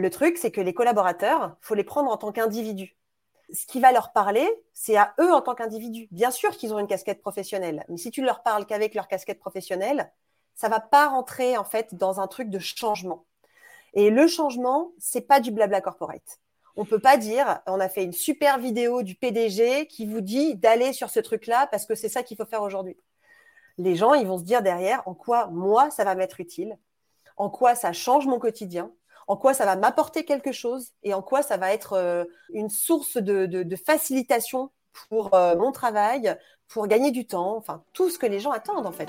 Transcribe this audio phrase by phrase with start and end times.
[0.00, 2.96] Le truc, c'est que les collaborateurs, faut les prendre en tant qu'individus.
[3.52, 6.08] Ce qui va leur parler, c'est à eux en tant qu'individus.
[6.10, 9.08] Bien sûr qu'ils ont une casquette professionnelle, mais si tu ne leur parles qu'avec leur
[9.08, 10.10] casquette professionnelle,
[10.54, 13.26] ça va pas rentrer en fait dans un truc de changement.
[13.92, 16.40] Et le changement, c'est pas du blabla corporate.
[16.76, 20.54] On peut pas dire, on a fait une super vidéo du PDG qui vous dit
[20.54, 22.96] d'aller sur ce truc-là parce que c'est ça qu'il faut faire aujourd'hui.
[23.76, 26.78] Les gens, ils vont se dire derrière en quoi moi ça va m'être utile,
[27.36, 28.90] en quoi ça change mon quotidien,
[29.26, 32.70] en quoi ça va m'apporter quelque chose et en quoi ça va être euh, une
[32.70, 34.70] source de, facilitation
[35.08, 36.36] pour euh, mon travail,
[36.68, 39.08] pour gagner du temps, enfin tout ce que les gens attendent en fait.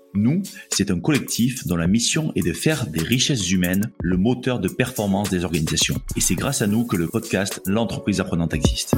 [0.13, 4.59] Nous, c'est un collectif dont la mission est de faire des richesses humaines le moteur
[4.59, 5.95] de performance des organisations.
[6.15, 8.95] Et c'est grâce à nous que le podcast L'entreprise apprenante existe.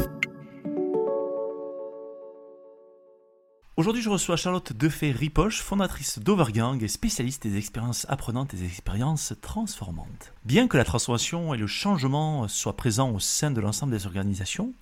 [3.75, 9.33] Aujourd'hui, je reçois Charlotte Defay-Ripoche, fondatrice d'Overgang et spécialiste des expériences apprenantes et des expériences
[9.41, 10.31] transformantes.
[10.45, 14.73] Bien que la transformation et le changement soient présents au sein de l'ensemble des organisations,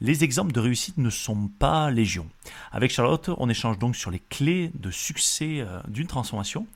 [0.00, 2.28] les exemples de réussite ne sont pas légion.
[2.70, 6.68] Avec Charlotte, on échange donc sur les clés de succès euh, d'une transformation,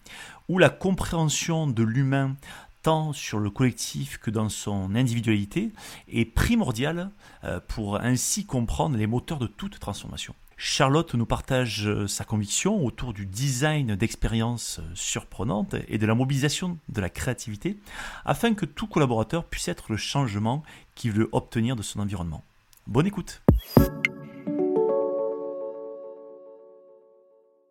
[0.49, 2.35] où la compréhension de l'humain
[2.83, 5.71] tant sur le collectif que dans son individualité
[6.09, 7.11] est primordiale
[7.45, 10.35] euh, pour ainsi comprendre les moteurs de toute transformation.
[10.63, 16.15] Charlotte nous partage euh, sa conviction autour du design d'expériences euh, surprenantes et de la
[16.15, 17.79] mobilisation de la créativité
[18.27, 20.63] afin que tout collaborateur puisse être le changement
[20.95, 22.45] qu'il veut obtenir de son environnement.
[22.87, 23.41] Bonne écoute.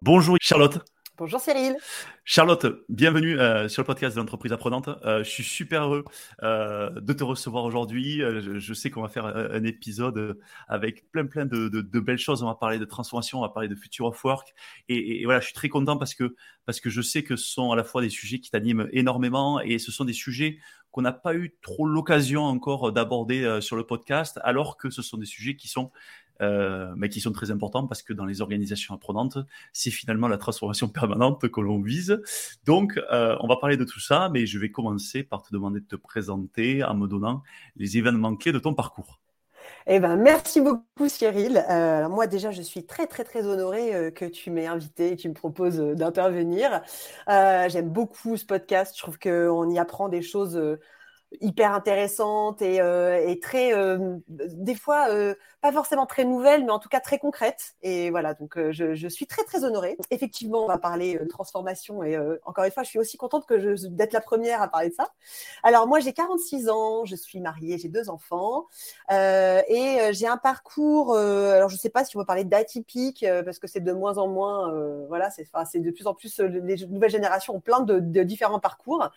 [0.01, 0.83] Bonjour Charlotte.
[1.19, 1.75] Bonjour Cyril.
[2.23, 4.87] Charlotte, bienvenue euh, sur le podcast de l'entreprise apprenante.
[5.03, 6.05] Euh, je suis super heureux
[6.43, 8.21] euh, de te recevoir aujourd'hui.
[8.21, 12.41] Je, sais qu'on va faire un, épisode avec plein plein de, belles choses.
[12.41, 14.53] On va parler de transformation, on va parler de future of work.
[14.87, 17.73] Et, voilà, je suis très content parce que parce que je sais que ce sont
[17.73, 20.57] à la fois des sujets qui t'animent énormément et ce sont des sujets
[20.91, 25.17] qu'on n'a pas eu trop l'occasion encore d'aborder sur le podcast, alors que ce sont
[25.17, 25.91] des sujets qui sont
[26.41, 29.37] euh, mais qui sont très importants parce que dans les organisations apprenantes,
[29.73, 32.21] c'est finalement la transformation permanente que l'on vise.
[32.65, 35.81] Donc, euh, on va parler de tout ça, mais je vais commencer par te demander
[35.81, 37.43] de te présenter en me donnant
[37.75, 39.19] les événements clés de ton parcours.
[39.87, 41.63] Eh ben, merci beaucoup Cyril.
[41.69, 45.21] Euh, moi déjà, je suis très très très honorée que tu m'aies invité et que
[45.21, 46.81] tu me proposes d'intervenir.
[47.27, 48.95] J'aime beaucoup ce podcast.
[48.95, 50.59] Je trouve qu'on y apprend des choses
[51.41, 56.71] hyper intéressante et, euh, et très euh, des fois euh, pas forcément très nouvelle mais
[56.71, 57.75] en tout cas très concrète.
[57.83, 59.95] Et voilà donc je, je, suis très très honorée.
[60.09, 63.87] Effectivement on va parler transformation et encore une fois je suis aussi contente que je
[63.87, 65.11] d'être la première à parler de ça.
[65.61, 68.65] Alors moi j'ai 46 ans je suis mariée j'ai deux enfants
[69.11, 73.67] et j'ai un parcours alors je sais pas si on va parler d'atypique parce que
[73.67, 74.73] c'est de moins en moins
[75.07, 78.59] voilà c'est c'est de plus en plus les nouvelles générations ont plein de, de différents
[78.59, 79.09] parcours.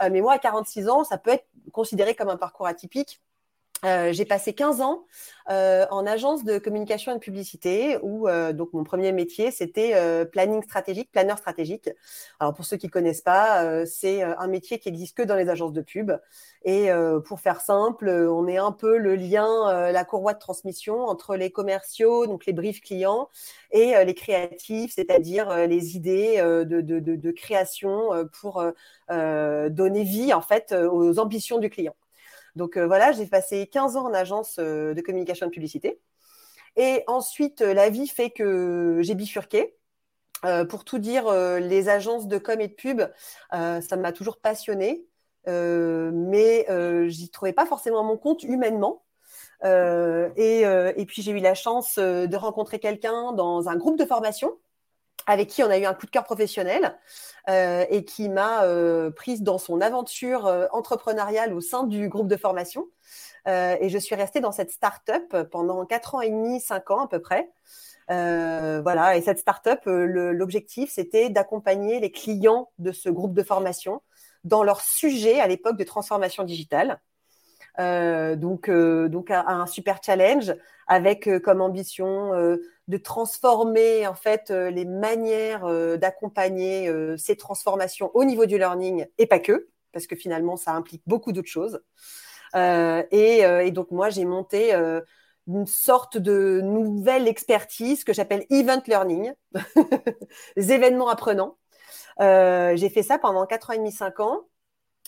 [0.00, 3.20] Mais moi à 46 ans ça peut être considéré comme un parcours atypique.
[3.84, 5.06] Euh, j'ai passé 15 ans
[5.50, 9.92] euh, en agence de communication et de publicité où euh, donc mon premier métier c'était
[10.30, 11.90] planning stratégique, planeur stratégique.
[12.38, 15.72] Alors pour ceux qui connaissent pas, c'est un métier qui existe que dans les agences
[15.72, 16.12] de pub.
[16.64, 16.90] Et
[17.24, 21.50] pour faire simple, on est un peu le lien, la courroie de transmission entre les
[21.50, 23.28] commerciaux, donc les briefs clients,
[23.70, 28.10] et les créatifs, c'est-à-dire les idées de, de, de, de, création
[28.40, 28.64] pour
[29.08, 31.94] donner vie en fait aux ambitions du client.
[32.56, 36.00] Donc euh, voilà, j'ai passé 15 ans en agence euh, de communication de publicité.
[36.76, 39.76] Et ensuite, euh, la vie fait que j'ai bifurqué.
[40.68, 41.30] pour tout dire,
[41.60, 43.02] les agences de com et de pub,
[43.52, 45.06] ça m'a toujours passionné,
[45.46, 46.66] mais
[47.08, 49.04] j'y trouvais pas forcément mon compte humainement.
[49.62, 54.58] Et, puis j'ai eu la chance de rencontrer quelqu'un dans un groupe de formation
[55.26, 56.96] avec qui on a eu un coup de cœur professionnel
[57.48, 62.28] euh, et qui m'a euh, prise dans son aventure euh, entrepreneuriale au sein du groupe
[62.28, 62.86] de formation.
[63.46, 67.08] et je suis restée dans cette start-up pendant quatre ans et demi, cinq ans à
[67.08, 67.50] peu près.
[68.08, 74.00] voilà, et cette start-up, l'objectif, c'était d'accompagner les clients de ce groupe de formation
[74.44, 77.00] dans leur sujet à l'époque de transformation digitale.
[77.78, 80.54] donc, donc un, super challenge
[80.86, 82.30] avec comme ambition
[82.92, 85.66] de transformer en fait les manières
[85.98, 91.02] d'accompagner ces transformations au niveau du learning et pas que, parce que finalement ça implique
[91.06, 91.82] beaucoup d'autres choses.
[92.54, 94.74] Et, et, donc moi j'ai monté
[95.46, 99.32] une sorte de nouvelle expertise que j'appelle event learning,
[100.56, 101.56] les événements apprenants.
[102.20, 104.42] Euh, j'ai fait ça pendant 4 ans et demi, 5 ans.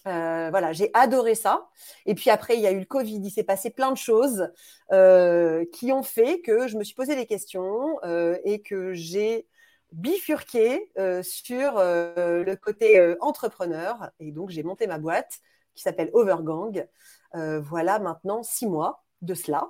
[0.06, 1.68] Euh, voilà, j'ai adoré ça.
[2.06, 4.50] Et puis après, il y a eu le Covid, il s'est passé plein de choses
[4.92, 7.98] euh, qui ont fait que je me suis posé des questions
[8.44, 9.46] et que j'ai
[9.92, 10.90] bifurqué
[11.22, 14.10] sur le côté entrepreneur.
[14.20, 15.38] Et donc, j'ai monté ma boîte
[15.74, 16.86] qui s'appelle Overgang.
[17.32, 19.68] voilà maintenant six mois de cela.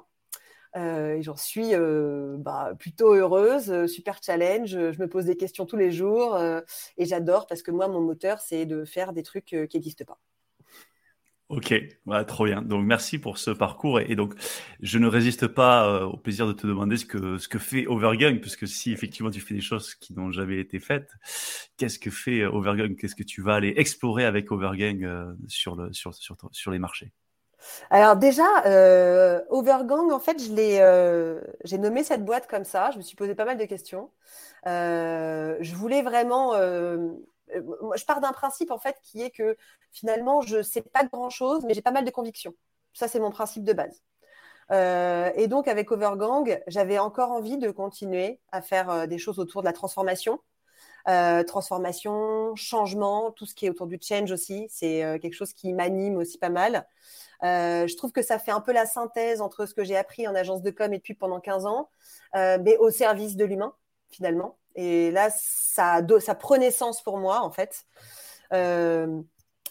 [0.76, 4.70] Euh, j'en suis euh, bah, plutôt heureuse, euh, super challenge.
[4.70, 6.38] Je me pose des questions tous les jours
[6.96, 10.18] et j'adore parce que moi, mon moteur, c'est de faire des trucs qui n'existent pas.
[11.50, 11.74] Ok,
[12.06, 12.62] voilà, trop bien.
[12.62, 14.34] Donc merci pour ce parcours et, donc
[14.80, 18.40] je ne résiste pas au plaisir de te demander ce que ce que fait Overgang,
[18.40, 21.10] puisque si effectivement tu fais des choses qui n'ont jamais été faites,
[21.76, 26.14] qu'est-ce que fait Overgang Qu'est-ce que tu vas aller explorer avec Overgang sur le sur,
[26.14, 27.12] sur, sur les marchés?
[27.90, 32.90] Alors déjà, euh, Overgang, en fait, euh, j'ai nommé cette boîte comme ça.
[32.90, 34.10] Je me suis posé pas mal de questions.
[34.66, 36.54] Euh, je voulais vraiment.
[36.54, 39.56] je pars d'un principe en fait qui est que
[39.92, 42.54] finalement, je ne sais pas grand-chose, mais j'ai pas mal de convictions.
[42.94, 44.02] Ça, c'est mon principe de base.
[45.36, 49.66] et donc, avec Overgang, j'avais encore envie de continuer à faire des choses autour de
[49.66, 50.40] la transformation.
[51.46, 56.16] Transformation, changement, tout ce qui est autour du change aussi, c'est quelque chose qui m'anime
[56.16, 56.86] aussi pas mal.
[57.44, 60.26] Euh, je trouve que ça fait un peu la synthèse entre ce que j'ai appris
[60.26, 61.90] en agence de com et depuis pendant 15 ans,
[62.36, 63.74] euh, mais au service de l'humain,
[64.10, 64.56] finalement.
[64.74, 67.84] Et là, ça, ça prenait sens pour moi, en fait.
[68.52, 69.20] Euh,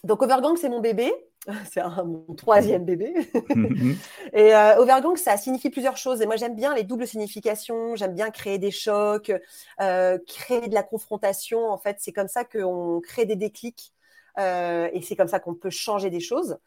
[0.04, 1.12] donc, Overgang, c'est mon bébé.
[1.70, 3.14] C'est mon troisième bébé.
[4.32, 6.22] et Overgang, ça signifie plusieurs choses.
[6.22, 7.96] Et moi, j'aime bien les doubles significations.
[7.96, 9.32] J'aime bien créer des chocs,
[9.78, 11.68] créer de la confrontation.
[11.68, 13.94] En fait, c'est comme ça qu'on crée des déclics.
[14.38, 16.58] Euh, et c'est comme ça qu'on peut changer des choses.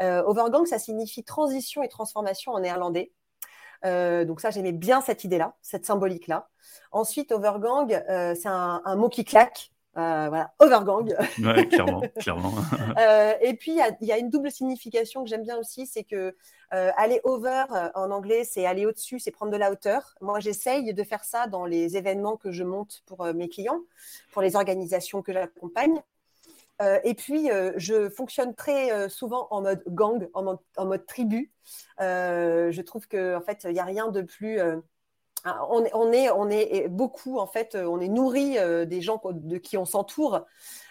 [0.00, 3.12] Euh, overgang, ça signifie transition et transformation en néerlandais.
[3.84, 6.48] Euh, donc ça, j'aimais bien cette idée-là, cette symbolique-là.
[6.92, 7.88] Ensuite, overgang,
[8.34, 9.72] c'est un, mot qui claque.
[9.96, 11.14] Voilà, overgang.
[11.42, 12.52] Ouais, clairement, clairement.
[13.40, 16.36] et puis, il y, a une double signification que j'aime bien aussi, c'est que
[16.70, 17.64] aller over
[17.94, 20.14] en anglais, c'est aller au-dessus, c'est prendre de la hauteur.
[20.20, 23.80] Moi, j'essaye de faire ça dans les événements que je monte pour mes clients,
[24.32, 26.02] pour les organisations que j'accompagne.
[26.82, 31.50] Euh, et puis, euh, je fonctionne très euh, souvent en mode gang, en mode, tribu.
[31.98, 34.58] je trouve qu'en en fait, il n'y a rien de plus.
[35.44, 38.56] Ah, on, est, on, est, beaucoup, en fait, on est nourri
[38.86, 40.44] des gens de qui on s'entoure.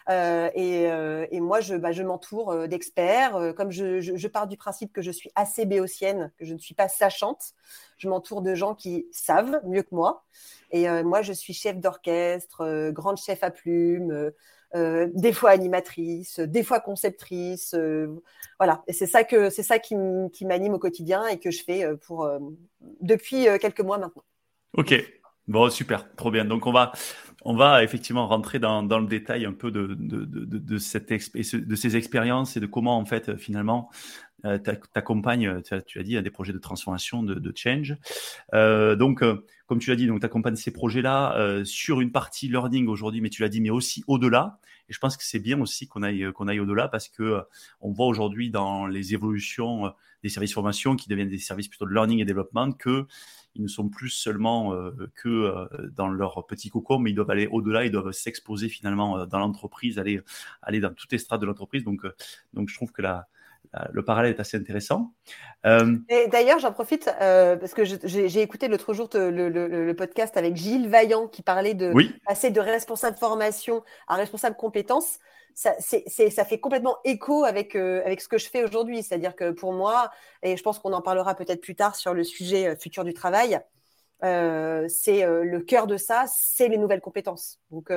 [0.09, 3.53] Et, moi, je, bah, m'entoure d'experts.
[3.57, 6.87] comme je, pars du principe que je suis assez béotienne, que je ne suis pas
[6.87, 7.51] sachante,
[7.97, 10.23] je m'entoure de gens qui savent mieux que moi.
[10.71, 14.31] Et moi, je suis chef d'orchestre, grande chef à plumes.
[14.75, 17.73] Euh, des fois animatrice, des fois conceptrice.
[17.75, 18.07] Euh,
[18.59, 21.85] voilà, et c'est ça que c'est ça qui m'anime au quotidien et que je fais
[21.85, 22.29] euh, pour
[22.99, 24.23] depuis quelques mois maintenant.
[24.75, 24.93] Ok,
[25.47, 26.45] bon super, trop bien.
[26.45, 26.91] Donc on va
[27.45, 31.09] on va effectivement rentrer dans, dans le détail un peu de, de, de, de, cette
[31.09, 33.89] de ces expériences et de comment en fait finalement
[34.45, 34.59] euh,
[34.93, 37.95] t'accompagnes, tu, tu as dit, à des projets de transformation, de, de change.
[38.53, 42.11] Euh, donc, euh, comme tu l'as dit, donc tu accompagnes ces projets-là euh, sur une
[42.11, 44.59] partie learning aujourd'hui, mais tu l'as dit, mais aussi au-delà.
[44.89, 47.41] Et je pense que c'est bien aussi qu'on aille qu'on aille au-delà parce que
[47.81, 51.93] on voit aujourd'hui dans les évolutions des services formation qui deviennent des services plutôt de
[51.93, 53.05] learning et développement que
[53.55, 54.73] ils ne sont plus seulement
[55.15, 59.39] que dans leur petit cocon, mais ils doivent aller au-delà, ils doivent s'exposer finalement dans
[59.39, 60.21] l'entreprise, aller
[60.61, 61.83] aller dans toutes les strates de l'entreprise.
[61.83, 62.05] Donc
[62.53, 63.27] donc je trouve que la
[63.91, 65.11] le parallèle est assez intéressant.
[65.65, 65.97] Euh,
[66.31, 71.27] d'ailleurs, j'en profite euh, parce que j'ai écouté l'autre jour le, podcast avec Gilles Vaillant
[71.27, 71.93] qui parlait de
[72.25, 75.19] passer de responsable formation à responsable compétences.
[75.53, 79.03] Ça, ça fait complètement écho avec, euh, avec ce que je fais aujourd'hui.
[79.03, 80.11] C'est-à-dire que pour moi,
[80.43, 83.59] et je pense qu'on en parlera peut-être plus tard sur le sujet futur du travail,
[84.21, 87.59] c'est le cœur de ça, c'est les nouvelles compétences.
[87.71, 87.91] Donc,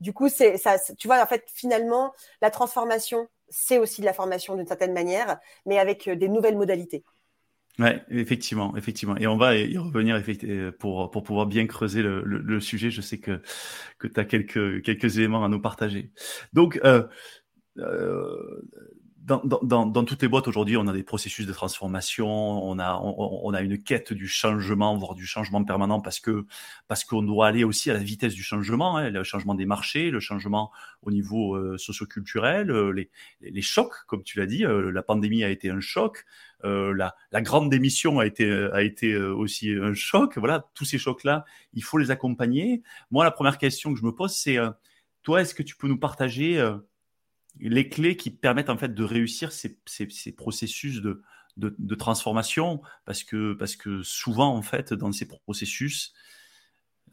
[0.00, 0.76] du coup, c'est ça.
[0.98, 2.12] Tu vois, en fait, finalement,
[2.42, 6.56] la transformation, c'est aussi de la formation d'une certaine manière, mais avec euh, des nouvelles
[6.56, 7.04] modalités.
[7.78, 9.16] Oui, effectivement, effectivement.
[9.16, 12.90] Et on va y revenir euh, pour, pour pouvoir bien creuser le, sujet.
[12.90, 13.40] Je sais que,
[13.98, 16.10] que tu as quelques, quelques éléments à nous partager.
[16.52, 17.06] Donc, euh,
[19.44, 24.12] dans, toutes les boîtes aujourd'hui, on a des processus de transformation, on a, une quête
[24.12, 26.20] du changement, voire du changement permanent, parce
[27.04, 30.20] qu'on doit aller aussi à la vitesse du changement, hein, le changement des marchés, le
[30.20, 30.70] changement
[31.02, 32.90] au niveau euh, socioculturel, euh,
[33.40, 36.24] les, chocs, comme tu l'as dit, euh, la pandémie a été un choc,
[36.62, 40.36] la, la, grande démission a été aussi un choc.
[40.36, 42.82] Voilà, tous ces chocs-là, il faut les accompagner.
[43.10, 44.58] Moi, la première question que je me pose, c'est
[45.22, 46.62] toi, est-ce que tu peux nous partager
[47.68, 49.78] les clés qui permettent en fait de réussir ces,
[50.36, 56.14] processus de, transformation parce que, parce que souvent en fait dans ces processus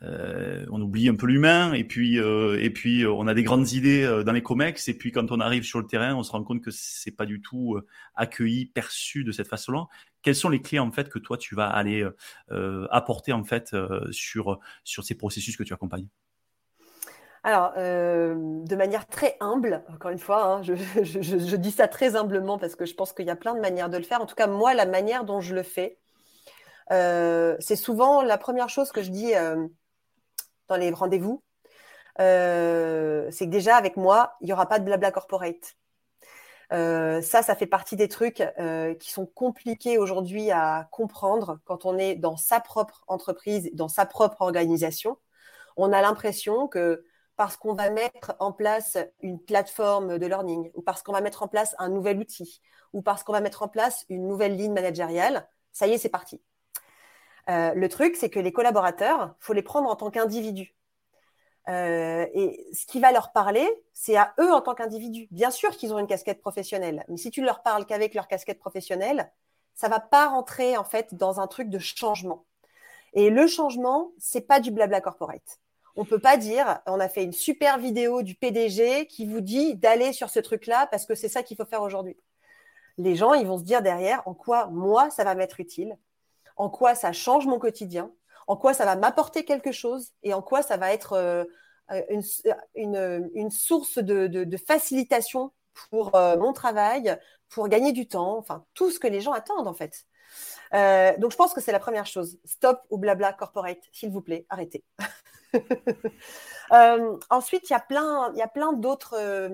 [0.04, 3.72] euh, on oublie un peu l'humain et puis euh, et puis on a des grandes
[3.72, 6.32] idées euh, dans les comex et puis quand on arrive sur le terrain on se
[6.32, 7.80] rend compte que c'est pas du tout
[8.13, 9.88] accueilli perçu de cette façon-là.
[10.22, 12.08] Quelles sont les clés en fait que toi tu vas aller
[12.92, 13.75] apporter en fait
[14.12, 16.08] sur sur ces processus que tu accompagnes?
[17.48, 22.58] Alors, euh, de manière très humble, encore une fois, hein, je, dis ça très humblement
[22.58, 24.20] parce que je pense qu'il y a plein de manières de le faire.
[24.20, 25.98] En tout cas, moi, la manière dont je le fais,
[26.92, 29.66] euh, c'est souvent la première chose que je dis euh,
[30.68, 31.42] dans les rendez-vous.
[32.18, 35.77] c'est que déjà, avec moi, il n'y aura pas de blabla corporate.
[36.70, 38.44] ça, ça fait partie des trucs
[39.00, 44.06] qui sont compliqués aujourd'hui à comprendre quand on est dans sa propre entreprise, dans sa
[44.06, 45.18] propre organisation.
[45.77, 47.06] On a l'impression que
[47.38, 51.44] parce qu'on va mettre en place une plateforme de learning, ou parce qu'on va mettre
[51.44, 52.62] en place un nouvel outil,
[52.94, 56.10] ou parce qu'on va mettre en place une nouvelle ligne managériale, ça y est, c'est
[56.10, 56.41] parti.
[57.50, 60.75] Euh, le truc, c'est que les collaborateurs, faut les prendre en tant qu'individus.
[61.70, 65.27] Euh, et ce qui va leur parler, c'est à eux en tant qu'individus.
[65.32, 68.60] Bien sûr qu'ils ont une casquette professionnelle, mais si tu leur parles qu'avec leur casquette
[68.60, 69.32] professionnelle,
[69.75, 72.46] ça va pas rentrer en fait dans un truc de changement.
[73.13, 75.60] Et le changement, c'est pas du blabla corporate.
[76.00, 79.75] On peut pas dire, on a fait une super vidéo du PDG qui vous dit
[79.75, 82.16] d'aller sur ce truc-là parce que c'est ça qu'il faut faire aujourd'hui.
[83.00, 85.98] Les gens, ils vont se dire derrière en quoi moi ça va m'être utile,
[86.56, 88.12] en quoi ça change mon quotidien,
[88.46, 90.12] en quoi ça va m'apporter quelque chose?
[90.22, 91.46] Et en quoi ça va être euh,
[92.75, 95.51] une, source de, facilitation
[95.89, 97.18] pour euh, mon travail,
[97.50, 100.06] pour gagner du temps, enfin tout ce que les gens attendent en fait.
[100.75, 102.38] Euh, donc je pense que c'est la première chose.
[102.46, 104.84] Stop au blabla corporate, s'il vous plaît, arrêtez.
[106.74, 109.50] Euh, ensuite, il y a plein, d'autres euh,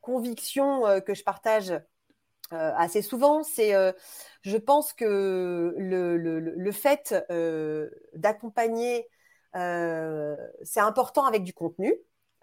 [0.00, 1.74] convictions euh, que je partage
[2.50, 3.42] assez souvent.
[3.42, 3.74] C'est,
[4.42, 7.14] je pense que le, le, le fait
[8.14, 9.08] d'accompagner,
[9.52, 11.92] c'est important avec du contenu.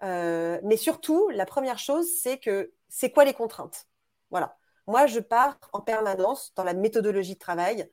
[0.02, 3.86] mais surtout, la première chose, c'est que c'est quoi les contraintes?
[4.30, 4.58] Voilà.
[4.86, 7.90] Moi, je pars en permanence dans la méthodologie de travail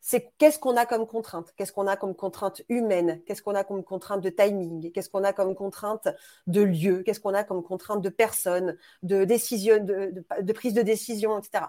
[0.00, 1.52] c'est qu'est-ce qu'on a comme contrainte?
[1.56, 3.22] Qu'est-ce qu'on a comme contrainte humaine?
[3.26, 4.92] Qu'est-ce qu'on a comme contrainte de timing?
[4.92, 6.08] Qu'est-ce qu'on a comme contrainte
[6.46, 7.02] de lieu?
[7.02, 11.64] Qu'est-ce qu'on a comme contrainte de personne, de décision, de, prise de décision, etc.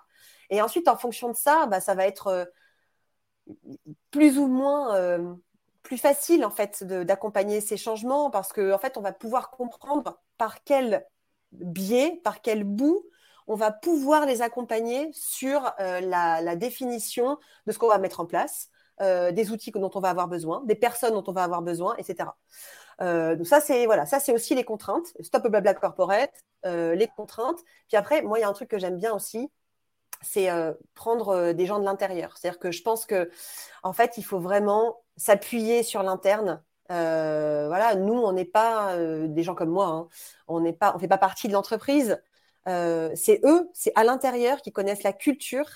[0.50, 2.46] Et ensuite, en fonction de ça, bah, ça va être euh,
[4.12, 5.34] plus ou moins euh,
[5.84, 10.22] plus facile en fait d'accompagner ces changements parce qu'en en fait, on va pouvoir comprendre
[10.38, 11.06] par quel
[11.52, 13.04] biais, par quel bout
[13.48, 18.26] on va pouvoir les accompagner sur euh, la, définition de ce qu'on va mettre en
[18.26, 18.70] place,
[19.02, 21.96] euh, des outils dont on va avoir besoin, des personnes dont on va avoir besoin,
[21.98, 22.30] etc.
[23.02, 25.08] Euh, donc ça c'est voilà, ça c'est aussi les contraintes.
[25.22, 26.34] Stop blabla corporate,
[26.66, 27.60] les contraintes.
[27.88, 29.50] Puis après, moi il y a un truc que j'aime bien aussi,
[30.22, 30.50] c'est
[30.94, 32.38] prendre des gens de l'intérieur.
[32.38, 33.32] C'est-à-dire que je pense que
[33.84, 36.62] en fait il faut vraiment s'appuyer sur l'interne.
[36.90, 40.08] voilà, nous on n'est pas des gens comme moi, hein.
[40.48, 42.22] on n'est pas, on fait pas partie de l'entreprise.
[42.68, 45.68] Euh, c'est eux, c'est à l'intérieur qui connaissent la culture.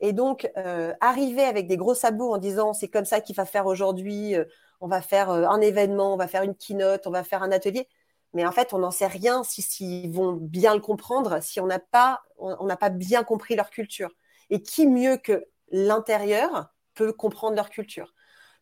[0.00, 3.44] Et donc, euh, arriver avec des gros sabots en disant c'est comme ça qu'il va
[3.46, 4.44] faire aujourd'hui, euh,
[4.80, 7.88] on va faire un événement, on va faire une keynote, on va faire un atelier.
[8.34, 11.66] Mais en fait, on n'en sait rien s'ils si, vont bien le comprendre, si on
[11.66, 14.10] n'a pas, on n'a pas bien compris leur culture.
[14.50, 18.12] Et qui mieux que l'intérieur peut comprendre leur culture?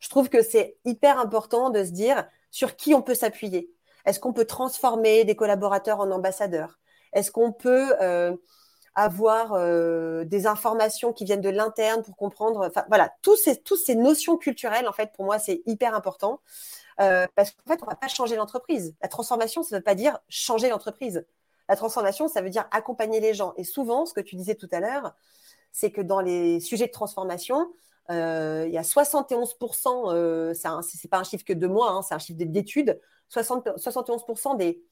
[0.01, 3.71] Je trouve que c'est hyper important de se dire sur qui on peut s'appuyer?
[4.05, 6.79] Est-ce qu'on peut transformer des collaborateurs en ambassadeurs?
[7.13, 8.37] Est-ce qu'on peut euh,
[8.95, 13.95] avoir euh, des informations qui viennent de l'interne pour comprendre voilà, tous ces, toutes ces
[13.95, 16.41] notions culturelles, en fait, pour moi, c'est hyper important.
[17.01, 18.95] Euh, parce qu'en fait, on ne va pas changer l'entreprise.
[19.01, 21.27] La transformation, ça ne veut pas dire changer l'entreprise.
[21.69, 23.55] La transformation, ça veut dire accompagner les gens.
[23.57, 25.15] Et souvent, ce que tu disais tout à l'heure,
[25.73, 27.73] c'est que dans les sujets de transformation,
[28.11, 32.15] il y a 71%, euh, ce n'est pas un chiffre que de moi, hein, c'est
[32.15, 33.01] un chiffre d'études,
[33.31, 34.83] 71% des,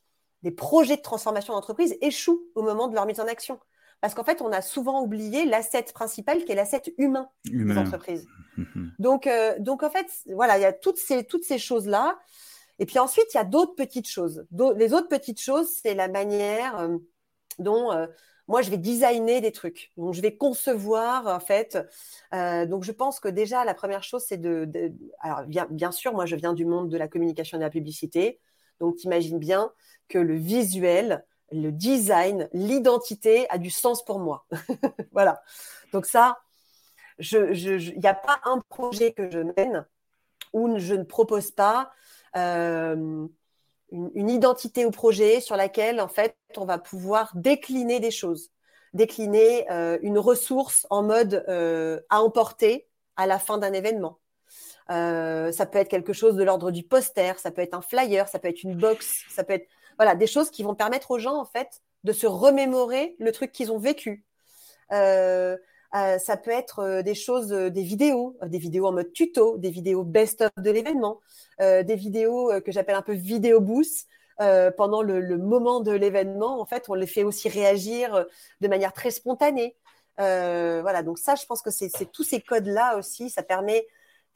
[0.43, 3.59] des projets de transformation d'entreprise échouent au moment de leur mise en action.
[4.01, 8.27] Parce qu'en fait, on a souvent oublié l'asset principal qui est l'asset humain, des entreprises.
[8.99, 12.19] donc, euh, donc, en fait, voilà, il y a toutes ces, toutes ces choses-là.
[12.79, 14.47] Et puis ensuite, il y a d'autres petites choses.
[14.77, 16.97] Les autres petites choses, c'est la manière euh,
[17.59, 18.07] dont euh,
[18.51, 19.93] moi, je vais designer des trucs.
[19.97, 21.79] Donc, je vais concevoir, en fait.
[22.35, 24.69] Euh, donc, je pense que déjà, la première chose, c'est de,
[25.21, 27.71] Alors, bien, bien, sûr, moi, je viens du monde de la communication et de la
[27.71, 28.41] publicité.
[28.81, 29.73] Donc, tu imagines bien
[30.09, 34.47] que le visuel, le design, l'identité a du sens pour moi.
[35.13, 35.43] voilà.
[35.93, 36.39] Donc, ça,
[37.19, 39.87] il n'y a pas un projet que je mène
[40.53, 41.93] où je ne propose pas
[42.37, 43.27] euh,
[43.91, 48.51] une, identité au projet sur laquelle, en fait, on va pouvoir décliner des choses,
[48.95, 54.20] décliner euh, une ressource en mode euh, à emporter à la fin d'un événement.
[54.91, 58.39] Ça peut être quelque chose de l'ordre du poster, ça peut être un flyer, ça
[58.39, 59.69] peut être une box, ça peut être
[59.99, 63.53] voilà des choses qui vont permettre aux gens en fait de se remémorer le truc
[63.53, 64.25] qu'ils ont vécu.
[65.95, 69.59] Euh, ça peut être euh, des choses, euh, des vidéos, des vidéos en mode tuto,
[69.59, 71.21] des vidéos best-of de l'événement,
[71.59, 74.09] des vidéos que j'appelle un peu vidéo boost.
[74.79, 78.25] pendant le, moment de l'événement, en fait, on les fait aussi réagir
[78.63, 79.77] de manière très spontanée.
[80.17, 83.87] voilà, donc ça, je pense que c'est tous ces codes-là aussi, ça permet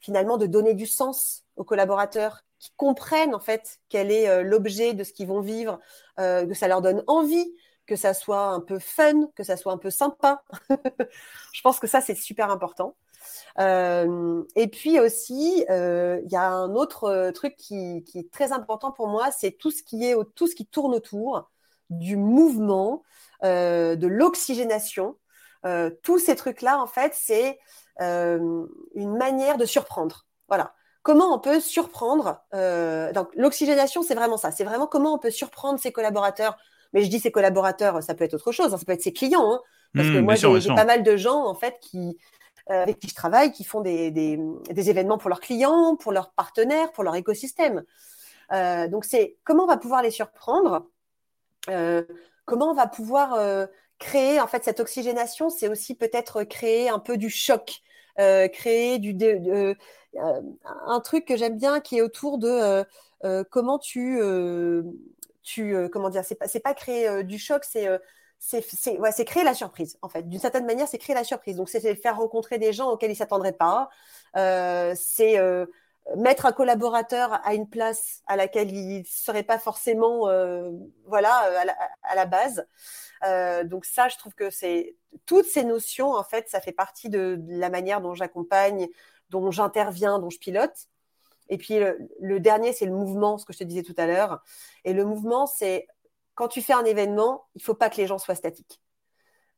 [0.05, 5.03] finalement de donner du sens aux collaborateurs qui comprennent en fait quel est l'objet de
[5.03, 5.79] ce qu'ils vont vivre,
[6.17, 7.51] que ça leur donne envie
[7.85, 10.43] que ça soit un peu fun, que ça soit un peu sympa.
[11.53, 12.95] je pense que ça, c'est super important.
[13.59, 18.51] Euh, et puis aussi, euh, il y a un autre euh, truc qui, est très
[18.51, 21.49] important pour moi, c'est tout ce qui est tout ce qui tourne autour
[21.89, 23.03] du mouvement,
[23.43, 25.17] de l'oxygénation.
[26.01, 27.59] tous ces trucs-là, en fait, c'est
[27.99, 30.25] une manière de surprendre.
[30.47, 30.73] Voilà.
[31.01, 32.41] Comment on peut surprendre
[33.13, 34.51] Donc, l'oxygénation, c'est vraiment ça.
[34.51, 36.57] C'est vraiment comment on peut surprendre ses collaborateurs
[36.95, 39.11] mais je dis ses collaborateurs, ça peut être autre chose, hein, ça peut être ses
[39.11, 39.51] clients.
[39.51, 39.61] Hein,
[39.93, 42.17] parce que mmh, moi, j'ai pas mal de gens, en fait, qui,
[42.69, 46.13] euh, avec qui je travaille, qui font des, des, des, événements pour leurs clients, pour
[46.13, 47.83] leurs partenaires, pour leur écosystème.
[48.53, 50.87] Euh, donc, c'est comment on va pouvoir les surprendre,
[51.69, 52.03] euh,
[52.45, 53.65] comment on va pouvoir euh,
[53.99, 57.81] créer, en fait, cette oxygénation, c'est aussi peut-être créer un peu du choc,
[58.19, 59.75] euh, créer du, de,
[60.87, 62.85] un truc que j'aime bien qui est autour de
[63.51, 64.19] comment tu
[65.45, 67.99] tu euh, comment dire, c'est pas, pas créer euh, du choc, c'est euh,
[68.39, 70.27] c'est ouais, créer la surprise, en fait.
[70.27, 71.55] D'une certaine manière, c'est créer la surprise.
[71.55, 73.89] Donc, c'est faire rencontrer des gens auxquels ils s'attendraient pas.
[74.35, 75.39] c'est
[76.15, 80.27] mettre un collaborateur à une place à laquelle il ne serait pas forcément
[81.05, 81.33] voilà,
[82.03, 82.67] à la, base.
[83.67, 84.95] donc, ça, je trouve que c'est
[85.25, 88.87] toutes ces notions, en fait, ça fait partie de la manière dont j'accompagne,
[89.29, 90.87] dont j'interviens, dont je pilote.
[91.49, 91.79] Et puis
[92.19, 94.43] le, dernier, c'est le mouvement, ce que je te disais tout à l'heure.
[94.83, 95.87] Et le mouvement, c'est
[96.33, 98.81] quand tu fais un événement, il faut pas que les gens soient statiques.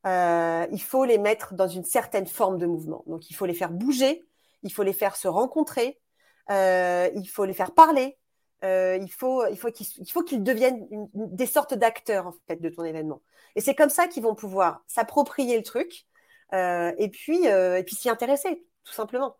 [0.06, 3.04] Euh, il faut les mettre dans une certaine forme de mouvement.
[3.08, 4.26] Donc il faut les faire bouger,
[4.63, 6.07] il faut les faire se rencontrer, euh,
[6.50, 8.18] il faut les faire parler.
[8.64, 9.88] Euh, il faut, il faut qu'ils,
[10.26, 13.22] qu'ils deviennent des sortes d'acteurs en fait de ton événement.
[13.56, 16.06] Et c'est comme ça qu'ils vont pouvoir s'approprier le truc
[16.54, 19.38] et puis, et puis s'y intéresser, tout simplement.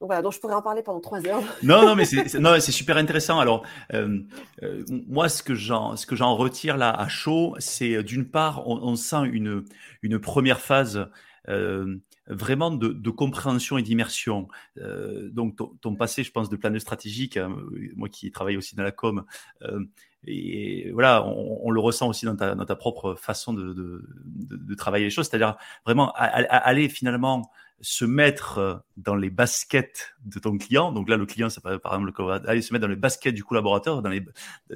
[0.00, 1.42] Donc voilà, donc je pourrais en parler pendant trois heures.
[1.62, 3.40] non, non, mais c'est super intéressant.
[3.40, 4.20] Alors euh,
[4.62, 8.28] euh, moi, ce que j'en ce que j'en retire là à chaud, c'est euh, d'une
[8.28, 9.64] part, on, on, sent une
[10.02, 11.08] une première phase.
[11.48, 14.48] Euh, vraiment de, de, compréhension et d'immersion.
[14.78, 17.56] Euh, donc ton, ton, passé, je pense, de plan stratégique, hein,
[17.94, 19.24] moi qui travaille aussi dans la com,
[19.62, 19.84] euh,
[20.26, 24.02] et voilà, on, on, le ressent aussi dans ta, dans ta propre façon de, de,
[24.24, 30.38] de travailler les choses, c'est-à-dire vraiment aller finalement se mettre euh, dans les baskets de
[30.38, 30.92] ton client.
[30.92, 32.12] Donc là, le client, c'est par exemple
[32.46, 34.24] aller se mettre dans les baskets du collaborateur, dans les,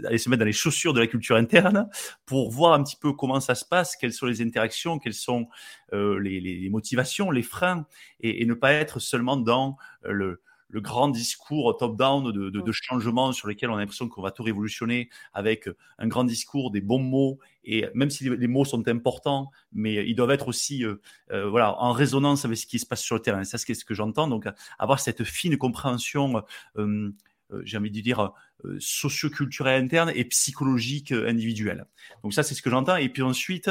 [0.04, 1.88] aller se mettre dans les chaussures de la culture interne
[2.26, 5.48] pour voir un petit peu comment ça se passe, quelles sont les interactions, quelles sont
[5.92, 7.86] euh, les, les, motivations, les freins,
[8.20, 12.60] et, et, ne pas être seulement dans euh, le, le grand discours top-down de, de,
[12.60, 16.70] de, changement sur lesquels on a l'impression qu'on va tout révolutionner avec un grand discours,
[16.70, 20.84] des bons mots, et même si les, mots sont importants, mais ils doivent être aussi
[20.84, 20.96] euh,
[21.30, 23.44] euh, voilà, en résonance avec ce qui se passe sur le terrain.
[23.44, 24.28] Ça, c'est ce que j'entends.
[24.28, 24.46] Donc,
[24.78, 26.42] avoir cette fine compréhension,
[26.78, 27.12] euh,
[27.52, 28.30] euh j'ai envie de dire,
[28.78, 31.84] socio-culturelle interne et psychologique individuelle.
[32.22, 32.94] Donc ça, c'est ce que j'entends.
[32.94, 33.68] Et puis ensuite,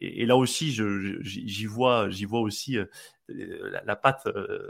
[0.00, 2.76] et, là aussi, j'y vois, j'y vois aussi
[3.28, 4.28] la, la, patte,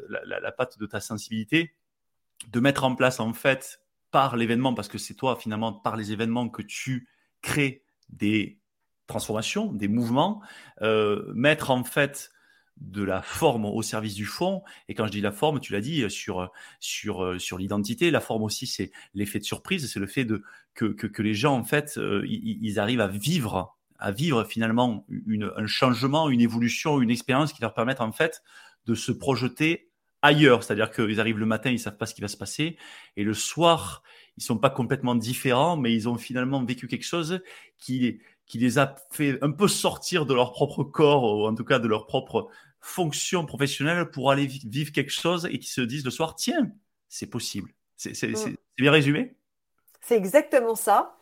[0.08, 1.74] la, la, patte de ta sensibilité,
[2.46, 6.12] de mettre en place en fait par l'événement, parce que c'est toi finalement par les
[6.12, 7.08] événements que tu
[7.42, 8.58] crées des
[9.06, 10.42] transformations, des mouvements,
[10.82, 12.30] euh, mettre en fait
[12.76, 14.62] de la forme au service du fond.
[14.88, 18.12] Et quand je dis la forme, tu l'as dit sur sur sur l'identité.
[18.12, 20.26] La forme aussi, c'est l'effet de surprise, c'est le fait
[20.74, 25.50] que, que, les gens en fait euh, ils, arrivent à vivre à vivre finalement une,
[25.56, 28.42] un changement, une évolution, une expérience qui leur permettent en fait
[28.86, 29.90] de se projeter
[30.22, 30.62] ailleurs.
[30.62, 32.76] C'est-à-dire qu'ils arrivent le matin, ils savent pas ce qui va se passer,
[33.16, 34.02] et le soir,
[34.36, 37.40] ils sont pas complètement différents, mais ils ont finalement vécu quelque chose
[37.78, 41.64] qui qui les a fait un peu sortir de leur propre corps, ou en tout
[41.64, 42.48] cas de leur propre
[42.80, 46.72] fonction professionnelle pour aller vivre quelque chose et qui se disent le soir, tiens,
[47.08, 47.70] c'est possible.
[47.96, 48.56] C'est mm.
[48.78, 49.34] bien résumé?
[50.00, 51.16] C'est exactement ça.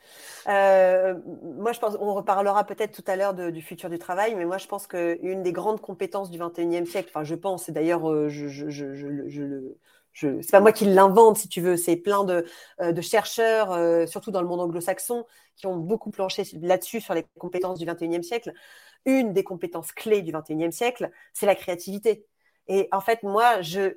[0.49, 4.45] Euh, moi, je pense, on reparlera peut-être tout à l'heure du futur du travail, mais
[4.45, 8.09] moi, je pense qu'une des grandes compétences du 21e siècle, enfin, je pense, et d'ailleurs,
[8.11, 8.93] euh, je, je, je,
[10.13, 12.47] je, c'est pas moi qui l'invente, si tu veux, c'est plein de,
[12.81, 17.13] euh, de chercheurs, euh, surtout dans le monde anglo-saxon, qui ont beaucoup planché là-dessus sur
[17.15, 18.53] les compétences du 21e siècle.
[19.05, 22.27] Une des compétences clés du 21e siècle, c'est la créativité.
[22.69, 23.95] Et en fait, moi, je,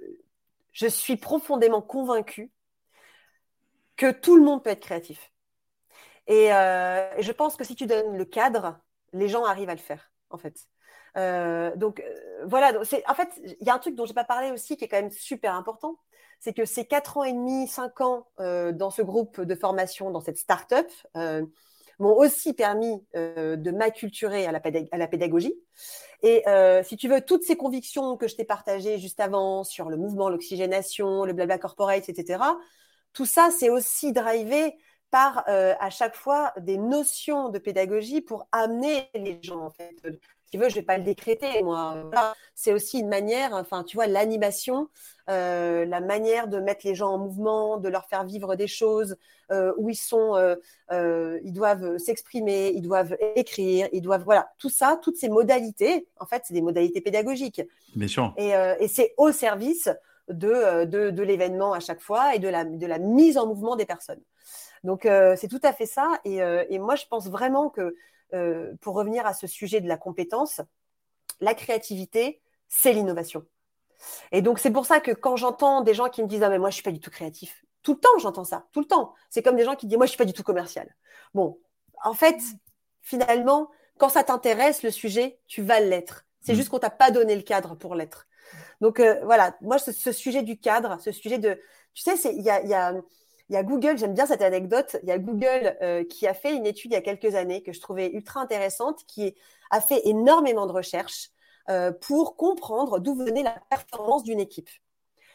[0.74, 2.52] je suis profondément convaincue
[4.00, 5.32] que tout le monde peut être créatif.
[6.26, 8.80] Et, euh, et je pense que si tu donnes le cadre,
[9.12, 10.56] les gens arrivent à le faire, en fait.
[11.18, 14.52] Euh, donc euh, voilà, en fait, il y a un truc dont j'ai pas parlé
[14.52, 16.00] aussi qui est quand même super important,
[16.40, 20.22] c'est que ces quatre ans et demi, cinq ans dans ce groupe de formation, dans
[20.22, 20.90] cette start-up,
[22.00, 25.54] m'ont aussi permis de m'acculturer à à la pédagogie.
[26.24, 26.46] Et
[26.84, 30.30] si tu veux, toutes ces convictions que je t'ai partagées juste avant sur le mouvement,
[30.30, 32.40] l'oxygénation, le blabla corporate, etc.,
[33.14, 34.78] tout ça, c'est aussi drivé
[35.12, 39.96] par à chaque fois des notions de pédagogie pour amener les gens en fait
[40.52, 42.10] tu veux, je vais pas le décréter, moi.
[42.56, 44.90] C'est aussi une manière, enfin, tu vois, l'animation,
[45.30, 49.16] euh, la manière de mettre les gens en mouvement, de leur faire vivre des choses
[49.52, 50.36] euh, où ils sont,
[50.92, 56.08] euh, ils doivent s'exprimer, ils doivent écrire, ils doivent, voilà, tout ça, toutes ces modalités,
[56.20, 57.62] en fait, c'est des modalités pédagogiques.
[57.96, 58.34] Bien sûr.
[58.38, 59.90] Et, et c'est au service
[60.30, 63.76] de, de, de l'événement à chaque fois et de la, de la mise en mouvement
[63.76, 64.22] des personnes.
[64.84, 66.20] Donc, c'est tout à fait ça.
[66.24, 67.96] Et, et moi, je pense vraiment que
[68.34, 70.62] euh, pour revenir à ce sujet de la compétence,
[71.42, 73.44] la créativité, c'est l'innovation.
[74.32, 76.60] Et donc, c'est pour ça que quand j'entends des gens qui me disent Ah, mais
[76.60, 79.16] moi, je suis pas du tout créatif, tout le temps, j'entends ça, tout le temps.
[79.30, 80.96] C'est comme des gens qui disent Moi, je suis pas du tout commercial.
[81.34, 81.60] Bon,
[82.04, 82.40] en fait,
[83.02, 86.26] finalement, quand ça t'intéresse, le sujet, tu vas l'être.
[86.42, 86.56] C'est mmh.
[86.56, 88.28] juste qu'on t'a pas donné le cadre pour l'être.
[88.82, 91.60] Donc, euh, voilà, moi, ce, sujet du cadre, ce sujet de.
[91.94, 92.94] Tu sais, il y a,
[93.50, 96.66] y Google, j'aime bien cette anecdote, il y a Google euh, qui a fait une
[96.66, 99.36] étude il y a quelques années que je trouvais ultra intéressante, qui
[99.72, 101.30] a fait énormément de recherches
[101.70, 104.70] euh, pour comprendre d'où venait la performance d'une équipe.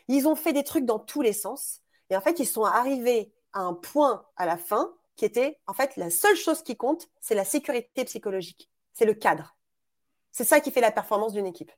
[0.08, 1.80] Ils ont fait des trucs dans tous les sens
[2.10, 5.74] et en fait, ils sont arrivés à un point à la fin qui était, en
[5.74, 9.56] fait, la seule chose qui compte, c'est la sécurité psychologique, c'est le cadre.
[10.32, 11.70] C'est ça qui fait la performance d'une équipe.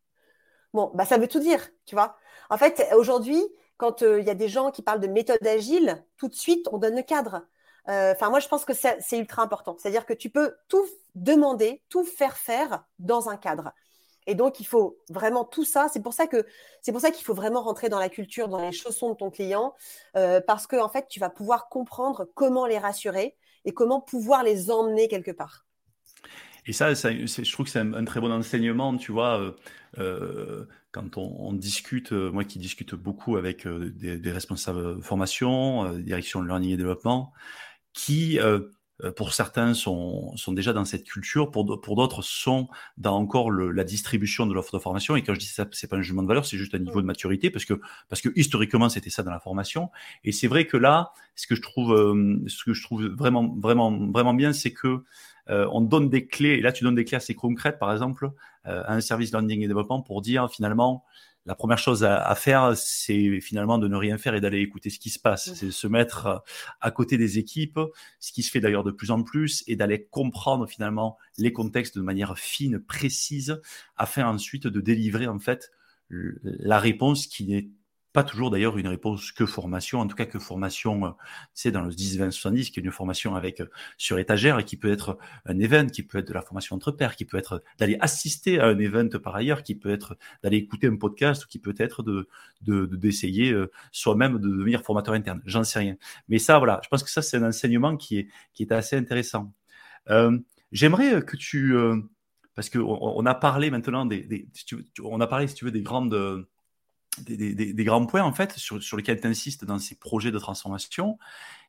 [0.76, 2.18] Bon, bah ça veut tout dire, tu vois.
[2.50, 3.42] En fait, aujourd'hui,
[3.78, 6.68] quand euh, il y a des gens qui parlent de méthode agile, tout de suite,
[6.70, 7.46] on donne le cadre.
[7.88, 9.74] Euh, enfin, moi, je pense que c'est ultra important.
[9.78, 10.84] C'est-à-dire que tu peux tout
[11.14, 13.72] demander, tout faire faire dans un cadre.
[14.26, 15.88] Et donc, il faut vraiment tout ça.
[15.90, 19.30] C'est pour ça qu'il faut vraiment rentrer dans la culture, dans les chaussons de ton
[19.30, 19.72] client,
[20.18, 23.34] euh, parce que en fait, tu vas pouvoir comprendre comment les rassurer
[23.64, 25.65] et comment pouvoir les emmener quelque part.
[26.66, 29.54] Et ça, je trouve que c'est un, très bon enseignement, tu vois
[30.96, 36.40] quand on, discute, euh, moi qui discute beaucoup avec euh, des, responsables formation, euh, direction
[36.42, 37.34] de learning et développement,
[37.92, 38.38] qui
[39.14, 44.46] pour certains sont, déjà dans cette culture, pour, pour d'autres sont dans encore la distribution
[44.46, 45.16] de l'offre de formation.
[45.16, 47.02] Et quand je dis ça, c'est pas un jugement de valeur, c'est juste un niveau
[47.02, 47.74] de maturité, parce que,
[48.08, 49.90] parce que historiquement c'était ça dans la formation.
[50.24, 51.94] Et c'est vrai que là, ce que je trouve,
[52.46, 55.04] ce que je trouve vraiment, vraiment, vraiment bien, c'est que
[55.48, 58.30] euh, on donne des clés, et là tu donnes des clés assez concrètes, par exemple,
[58.66, 61.04] euh, à un service landing et développement pour dire finalement,
[61.46, 64.98] la première chose à, faire, c'est finalement de ne rien faire et d'aller écouter ce
[64.98, 65.54] qui se passe.
[65.54, 66.38] C'est de se mettre euh,
[66.80, 67.78] à côté des équipes,
[68.18, 71.96] ce qui se fait d'ailleurs de plus en plus, et d'aller comprendre finalement les contextes
[71.96, 73.60] de manière fine, précise,
[73.96, 75.70] afin ensuite de délivrer en fait
[76.10, 77.68] la réponse qui n'est
[78.16, 81.14] pas toujours d'ailleurs une réponse que formation, en tout cas que formation,
[81.52, 83.66] c'est euh, dans le 10, 20, 70, qui est une formation avec euh,
[83.98, 86.92] sur étagère et qui peut être un event, qui peut être de la formation entre
[86.92, 90.56] pairs, qui peut être d'aller assister à un event par ailleurs, qui peut être d'aller
[90.56, 92.26] écouter un podcast, qui peut être de
[92.62, 95.42] d'essayer de, soi-même de devenir formateur interne.
[95.44, 95.96] J'en sais rien.
[96.30, 98.96] Mais ça, voilà, je pense que ça c'est un enseignement qui est qui est assez
[98.96, 99.52] intéressant.
[100.08, 100.38] Euh,
[100.72, 101.76] J'aimerais que tu
[102.54, 104.48] parce que on, a parlé maintenant des
[105.02, 106.46] on a parlé si tu veux des grandes
[107.22, 111.18] des, grands points en fait sur, sur lesquels tu insistes dans ces projets de transformation.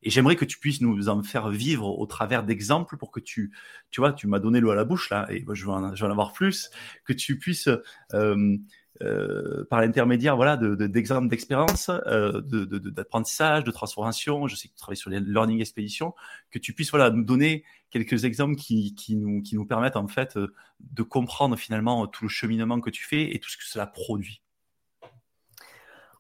[0.03, 3.51] Et j'aimerais que tu puisses nous en faire vivre au travers d'exemples pour que tu
[3.89, 6.01] tu vois tu m'as donné l'eau à la bouche là et je, vais en, je
[6.01, 6.69] vais en avoir plus.
[7.05, 7.69] Que tu puisses
[8.13, 8.57] euh,
[9.01, 14.97] euh, par l'intermédiaire voilà d'exemples d'expérience euh, d'apprentissage de, transformation je sais que tu travailles
[14.97, 16.15] sur les learning expéditions
[16.49, 20.07] que tu puisses voilà nous donner quelques exemples qui, qui, nous, qui nous permettent en
[20.07, 20.39] fait
[20.79, 24.41] de comprendre finalement tout le cheminement que tu fais et tout ce que cela produit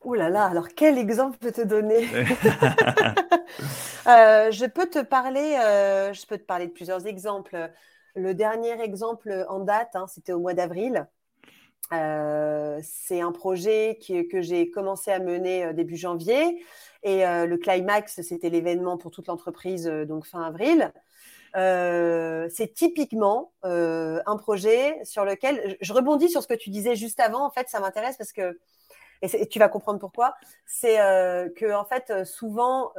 [0.07, 1.97] Ouh là là, alors quel exemple peux te donner
[4.07, 7.69] euh, Je peux te parler, euh, je peux te parler de plusieurs exemples.
[8.15, 11.05] le dernier exemple en date, hein, c'était au mois d'avril.
[11.91, 16.63] c'est un projet que j'ai commencé à mener début janvier
[17.03, 20.89] et le climax, c'était l'événement pour toute l'entreprise donc fin avril.
[21.53, 27.45] c'est typiquement un projet sur lequel je rebondis sur ce que tu disais juste avant.
[27.45, 28.57] En fait, ça m'intéresse parce que
[29.21, 30.35] et, tu vas comprendre pourquoi.
[30.65, 30.97] C'est
[31.55, 32.91] que en fait, souvent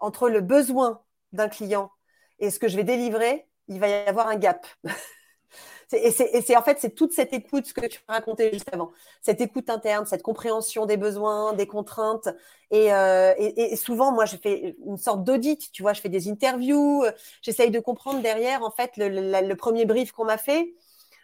[0.00, 1.02] entre le besoin
[1.32, 1.90] d'un client
[2.38, 4.66] et ce que je vais délivrer, il va y avoir un gap.
[5.92, 9.68] et c'est en fait c'est toute cette écoute que tu racontais juste avant, cette écoute
[9.70, 12.28] interne, cette compréhension des besoins, des contraintes.
[12.70, 13.34] Et, euh,
[13.76, 15.70] souvent, moi, je fais une sorte d'audit.
[15.72, 17.04] Tu vois, je fais des interviews,
[17.42, 20.74] j'essaye de comprendre derrière en fait le, premier brief qu'on m'a fait.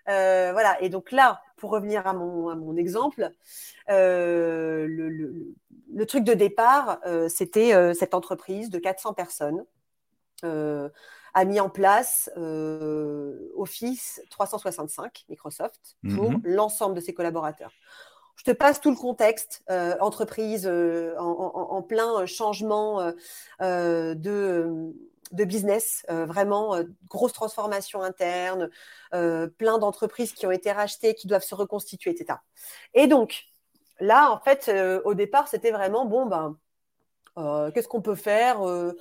[0.09, 0.81] Euh, voilà.
[0.83, 3.31] Et donc là, pour revenir à mon, à mon exemple,
[3.91, 5.09] euh, le,
[5.93, 9.65] le, truc de départ, euh, c'était euh, cette entreprise de 400 personnes
[11.35, 12.31] a mis en place
[13.57, 16.41] Office 365 Microsoft pour mhm.
[16.45, 17.73] l'ensemble de ses collaborateurs.
[18.37, 19.65] Je te passe tout le contexte,
[19.99, 23.13] entreprise en, en, plein changement
[23.61, 24.95] de,
[25.33, 26.77] de, business, vraiment
[27.09, 28.71] grosse transformation interne,
[29.11, 32.39] plein d'entreprises qui ont été rachetées, qui doivent se reconstituer, etc.
[32.95, 33.49] Et donc,
[34.01, 36.57] là, en fait, euh, au départ, c'était vraiment bon, ben,
[37.39, 38.93] euh, qu'est-ce qu'on peut faire euh,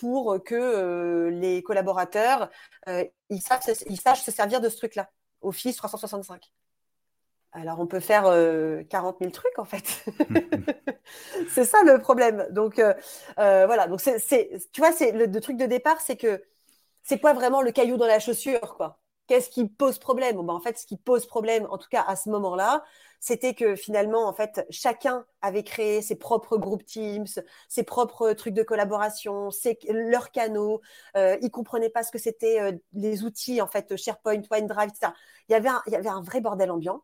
[0.00, 2.50] pour que les collaborateurs
[3.30, 6.52] ils, sachent, se servir de ce truc-là, Office 365
[7.54, 8.24] alors, on peut faire
[8.90, 10.04] 40 000 trucs, en fait.
[11.48, 12.46] c'est ça le problème.
[12.50, 12.80] Donc,
[13.36, 13.86] voilà.
[13.86, 16.42] Donc, c'est, tu vois, c'est le, le, truc de départ, c'est que
[17.04, 18.98] c'est quoi vraiment le caillou dans la chaussure, quoi?
[19.26, 20.36] Qu'est-ce qui pose problème?
[20.36, 22.84] Bon, ben, En fait, ce qui pose problème, en tout cas à ce moment-là,
[23.20, 27.26] c'était que finalement, en fait, chacun avait créé ses propres groupes Teams,
[27.68, 30.82] ses propres trucs de collaboration, ses, leurs canaux.
[31.16, 35.12] Euh, ils comprenaient pas ce que c'était euh, les outils, en fait, SharePoint, OneDrive, etc.
[35.48, 37.02] Il y avait un, il y avait un vrai bordel ambiant.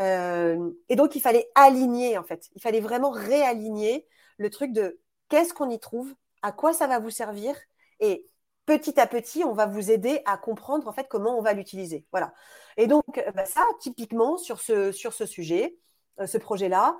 [0.00, 2.48] Euh, et donc, il fallait aligner, en fait.
[2.54, 4.06] Il fallait vraiment réaligner
[4.38, 7.54] le truc de qu'est-ce qu'on y trouve, à quoi ça va vous servir
[8.00, 8.26] et
[8.66, 12.04] petit à petit, on va vous aider à comprendre en fait comment on va l'utiliser.
[12.12, 12.32] Voilà.
[12.76, 14.92] Et donc, euh, bah, ça, typiquement, sur ce,
[15.26, 15.76] sujet,
[16.20, 16.96] euh, ce projet-là,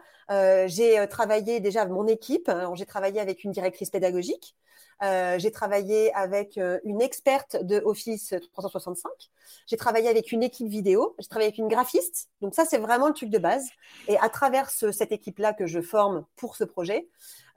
[0.66, 2.50] j'ai travaillé déjà avec mon équipe.
[2.74, 4.57] J'ai travaillé avec une directrice pédagogique.
[5.03, 9.11] J'ai travaillé avec une experte de Office 365.
[9.67, 11.15] J'ai travaillé avec une équipe vidéo.
[11.19, 12.29] J'ai travaillé avec une graphiste.
[12.41, 13.67] Donc ça, c'est vraiment le truc de base.
[14.09, 17.09] Et à travers cette équipe-là que je forme pour ce projet,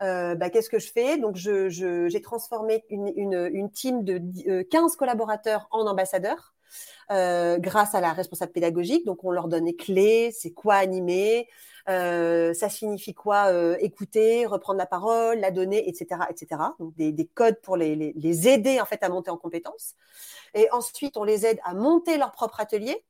[0.02, 1.18] euh, bah, qu'est-ce que je fais?
[1.18, 4.18] Donc, j'ai transformé une, une, une, team de
[4.64, 6.54] 15 euh, collaborateurs en ambassadeurs.
[7.12, 9.06] Euh, grâce à la responsable pédagogique.
[9.06, 11.48] Donc, on leur donne les clés, c'est quoi animer,
[11.88, 16.62] euh, ça signifie quoi euh, écouter, reprendre la parole, la donner, etc., etc.
[16.80, 19.94] Donc, des, des codes pour les, les, aider en fait à monter en compétences.
[20.54, 23.06] Et ensuite, on les aide à monter leur propre atelier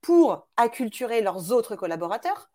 [0.00, 2.50] pour acculturer leurs autres collaborateurs.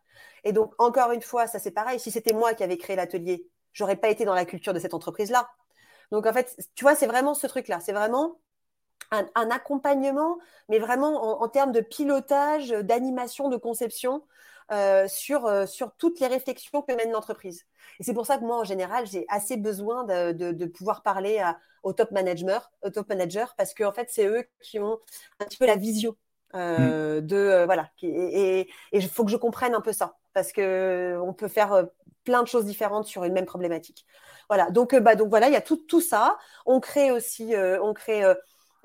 [0.46, 2.00] Et donc, encore une fois, ça c'est pareil.
[2.00, 4.94] Si c'était moi qui avais créé l'atelier, j'aurais pas été dans la culture de cette
[4.94, 5.50] entreprise-là.
[6.12, 7.80] Donc, en fait, tu vois, c'est vraiment ce truc-là.
[7.82, 8.40] C'est vraiment
[9.12, 10.38] un, accompagnement,
[10.70, 14.24] mais vraiment en, termes de pilotage, d'animation, de conception
[14.74, 17.68] euh, sur, euh, sur toutes les réflexions que mène l'entreprise.
[18.00, 21.38] Et c'est pour ça que moi, en général, j'ai assez besoin de, de, pouvoir parler
[21.38, 24.98] à, au top manager, au top manager, parce qu'en en fait, c'est eux qui ont
[25.40, 26.16] un petit peu la vision
[26.56, 27.28] euh, mm.
[27.28, 31.48] de voilà et il faut que je comprenne un peu ça parce que on peut
[31.48, 31.88] faire
[32.26, 34.06] plein de choses différentes sur une même problématique
[34.50, 37.96] voilà donc bah donc voilà il y a tout tout ça on crée aussi on
[37.96, 38.22] crée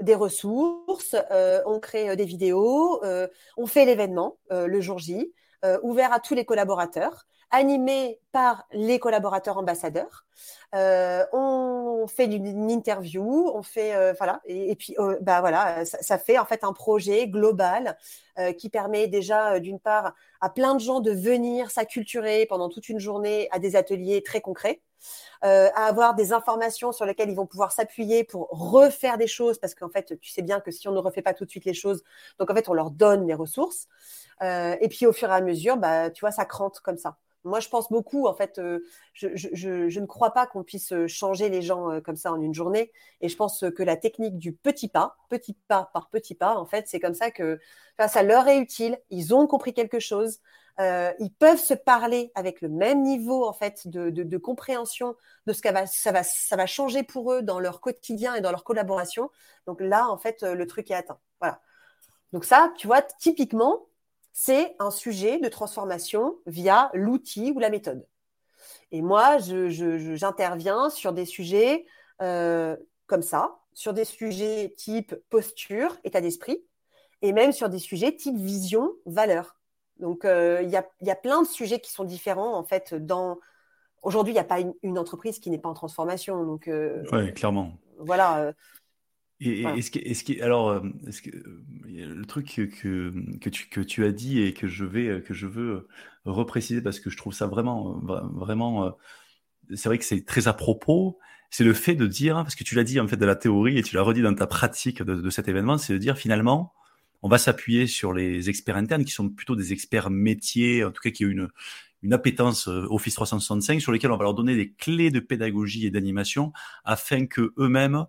[0.01, 1.15] des ressources
[1.67, 3.03] on crée des vidéos
[3.59, 5.35] on fait l'événement le jour J
[5.83, 10.27] ouvert à tous les collaborateurs animé par les collaborateurs ambassadeurs.
[10.75, 16.19] Euh, on fait une, interview, on fait euh, voilà, et, puis euh, bah voilà, ça,
[16.19, 17.97] fait en fait un projet global
[18.57, 23.01] qui permet déjà d'une part à plein de gens de venir s'acculturer pendant toute une
[23.01, 24.81] journée à des ateliers très concrets.
[25.43, 29.75] À avoir des informations sur lesquelles ils vont pouvoir s'appuyer pour refaire des choses, parce
[29.75, 31.75] qu'en fait, tu sais bien que si on ne refait pas tout de suite les
[31.75, 32.03] choses,
[32.39, 33.89] donc en fait, on leur donne les ressources.
[34.41, 37.19] et puis au fur et à mesure, bah, tu vois, ça crante comme ça.
[37.45, 38.81] Moi, je pense beaucoup, en fait, euh,
[39.15, 42.55] je, ne crois pas qu'on puisse euh, changer les gens euh, comme ça en une
[42.55, 42.93] journée.
[43.21, 46.67] Et je pense que la technique du petit pas, petit pas par petit pas, en
[46.67, 47.59] fait, c'est comme ça que
[48.09, 48.99] ça leur est utile.
[49.11, 50.41] Ils ont compris quelque chose.
[50.79, 55.69] Ils peuvent se parler avec le même niveau, en fait, de, compréhension de ce que
[55.87, 59.31] ça va, ça va changer pour eux dans leur quotidien et dans leur collaboration.
[59.67, 61.19] Donc là, en fait, le truc est atteint.
[61.41, 61.61] Voilà.
[62.33, 63.87] Donc ça, tu vois, typiquement,
[64.33, 68.07] c'est un sujet de transformation via l'outil ou la méthode.
[68.93, 71.87] Et moi, j'interviens sur des sujets
[72.23, 76.65] euh, comme ça, sur des sujets type posture, état d'esprit,
[77.23, 79.58] et même sur des sujets type vision, valeur.
[79.99, 80.77] Donc, euh, il y,
[81.11, 83.39] a, plein de sujets qui sont différents, en fait, dans...
[84.03, 86.45] Aujourd'hui, il n'y a pas une, entreprise qui n'est pas en transformation.
[86.45, 87.77] Donc, euh, oui, clairement.
[87.99, 88.39] Voilà.
[88.39, 88.53] Euh,
[89.41, 89.91] et, est-ce
[90.25, 94.69] que, alors, est-ce que, le truc que, que, tu, que tu as dit et que
[94.69, 95.89] je, vais, que je veux
[96.25, 98.01] repréciser parce que je trouve ça vraiment,
[98.35, 98.97] vraiment,
[99.75, 101.19] c'est vrai que c'est très à propos,
[101.51, 103.79] c'est le fait de dire, parce que tu l'as dit en fait de la théorie
[103.79, 106.73] et tu l'as redit dans ta pratique de, de cet événement, c'est de dire finalement,
[107.23, 111.03] on va s'appuyer sur les experts internes qui sont plutôt des experts métiers, en tout
[111.03, 111.49] cas qui ont une,
[112.03, 115.87] une appétence euh, Office 365 sur lesquels on va leur donner des clés de pédagogie
[115.87, 116.53] et d'animation
[116.85, 118.07] afin que eux-mêmes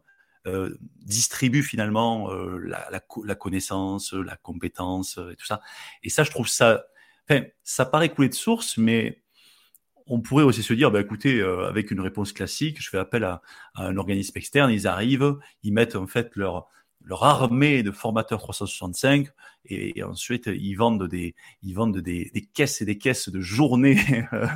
[0.48, 5.62] euh, distribuent finalement euh, la, la, la, connaissance, la compétence et tout ça.
[6.04, 6.86] Et ça, je trouve ça,
[7.30, 9.22] enfin, ça paraît couler de source, mais
[10.06, 13.44] on pourrait aussi se dire, bah, écoutez, avec une réponse classique, je fais appel à,
[13.76, 16.68] à, un organisme externe, ils arrivent, ils mettent en fait leur
[17.04, 19.28] leur armée de formateurs 365
[19.66, 23.98] et, ensuite ils vendent des ils vendent des, des, caisses et des caisses de journées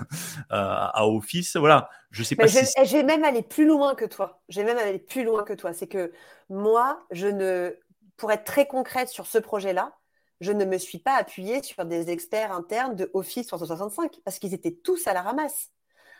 [0.50, 1.56] à, Office.
[1.56, 1.90] Voilà.
[2.12, 4.42] Je sais pas si j'ai même allé plus loin que toi.
[4.50, 5.74] J'ai même allé plus loin que toi.
[5.74, 6.12] C'est que
[6.50, 7.76] moi je ne
[8.18, 9.94] pour être très concrète sur ce projet là
[10.42, 14.54] je ne me suis pas appuyée sur des experts internes de Office 365 parce qu'ils
[14.54, 15.72] étaient tous à la ramasse.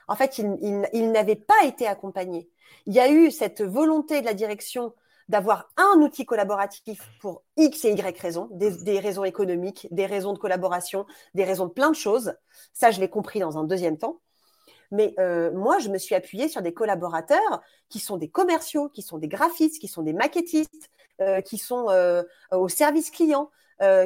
[0.08, 2.50] En fait ils, ils n'avaient pas été accompagnés.
[2.86, 4.94] Il y a eu cette volonté de la direction
[5.30, 10.38] d'avoir un outil collaboratif pour X et Y raisons, des, raisons économiques, des raisons de
[10.38, 12.36] collaboration, des raisons de plein de choses.
[12.74, 14.20] Ça, je l'ai compris dans un deuxième temps.
[14.92, 19.02] Mais euh, moi, je me suis appuyée sur des collaborateurs qui sont des commerciaux, qui
[19.02, 23.50] sont des graphistes, qui sont des maquettistes, euh, qui sont euh, au service client,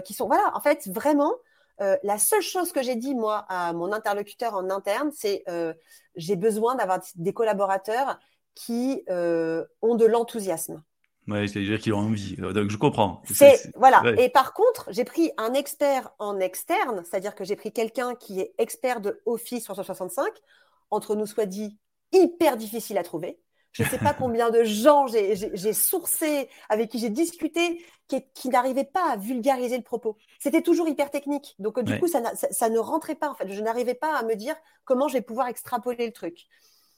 [0.05, 0.51] qui sont voilà.
[0.55, 1.35] En fait, vraiment,
[1.79, 5.43] la seule chose que j'ai dit moi à mon interlocuteur en interne, c'est
[6.15, 8.19] j'ai besoin d'avoir des collaborateurs
[8.55, 10.81] qui ont de l'enthousiasme.
[11.27, 12.35] Ouais, c'est-à-dire qu'ils ont envie.
[12.39, 13.21] Euh, donc je comprends.
[13.31, 14.01] C'est voilà.
[14.17, 18.39] Et par contre, j'ai pris un expert en externe, c'est-à-dire que j'ai pris quelqu'un qui
[18.39, 20.25] est expert de Office 365.
[20.89, 21.77] Entre nous soit dit,
[22.13, 23.39] hyper difficile à trouver.
[23.73, 28.49] Je ne sais pas combien de gens j'ai sourcé, avec qui j'ai discuté, qui, qui
[28.49, 30.17] n'arrivaient pas à vulgariser le propos.
[30.39, 31.55] C'était toujours hyper technique.
[31.59, 33.51] Donc, du coup, ça, ça, ça, ne rentrait pas, en fait.
[33.51, 36.47] Je n'arrivais pas à me dire comment je vais pouvoir extrapoler le truc.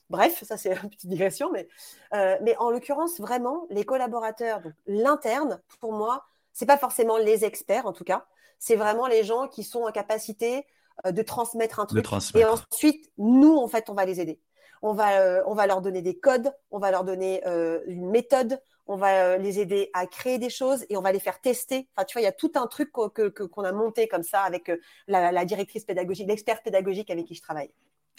[0.09, 1.67] Bref, ça c'est une petite digression, mais,
[2.13, 7.45] euh, mais en l'occurrence, vraiment, les collaborateurs, donc l'interne, pour moi, c'est pas forcément les
[7.45, 8.25] experts en tout cas,
[8.57, 10.65] c'est vraiment les gens qui sont en capacité
[11.05, 12.05] euh, de transmettre un truc.
[12.41, 14.39] Et ensuite, nous, en fait, on va les aider.
[14.81, 17.43] On va, euh, on va leur donner des codes, on va leur donner
[17.85, 21.41] une méthode, on va les aider à créer des choses et on va les faire
[21.41, 21.87] tester.
[21.95, 24.71] Enfin, tu vois, il y a tout un truc qu'on a monté comme ça avec
[25.07, 27.71] la, la directrice pédagogique, l'expert pédagogique avec qui je travaille.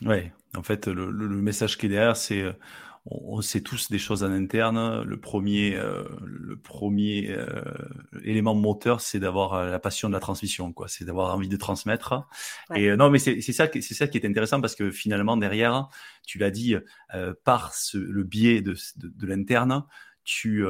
[0.05, 2.53] Ouais, en fait, le, message qui est derrière, c'est euh,
[3.07, 5.03] on, sait tous des choses en interne.
[5.03, 7.63] Le premier, euh, le premier euh,
[8.25, 10.89] élément moteur, c'est d'avoir la passion de la transmission, quoi.
[10.89, 12.27] C'est d'avoir envie de transmettre.
[12.75, 15.89] Et non, mais c'est ça, c'est ça qui est intéressant parce que finalement derrière,
[16.27, 16.77] tu l'as dit,
[17.45, 19.85] par le biais de, de l'interne,
[20.25, 20.65] tu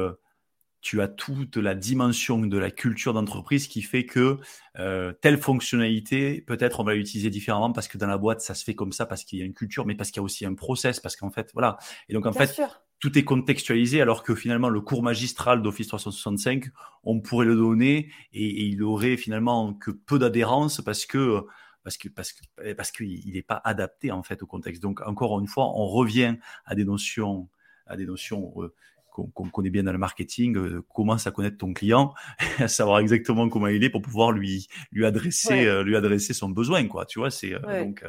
[0.81, 4.39] tu as toute la dimension de la culture d'entreprise qui fait que
[4.79, 8.63] euh, telle fonctionnalité, peut-être on va l'utiliser différemment parce que dans la boîte, ça se
[8.63, 10.45] fait comme ça, parce qu'il y a une culture, mais parce qu'il y a aussi
[10.45, 11.77] un process, parce qu'en fait, voilà.
[12.09, 12.59] Et donc, en fait,
[12.99, 16.65] tout est contextualisé, alors que finalement, le cours magistral d'Office 365,
[17.03, 21.41] on pourrait le donner et, il aurait finalement que peu d'adhérence parce que
[21.83, 24.83] parce que parce que parce qu'il n'est pas adapté en fait au contexte.
[24.83, 27.49] Donc encore une fois, on revient à des notions
[27.87, 28.73] à des notions euh,
[29.11, 32.13] qu'on connaît bien dans le marketing, euh, commence à connaître ton client,
[32.59, 36.49] à savoir exactement comment il est pour pouvoir lui lui adresser euh, lui adresser son
[36.49, 37.05] besoin quoi.
[37.05, 38.03] Tu vois, c'est euh, donc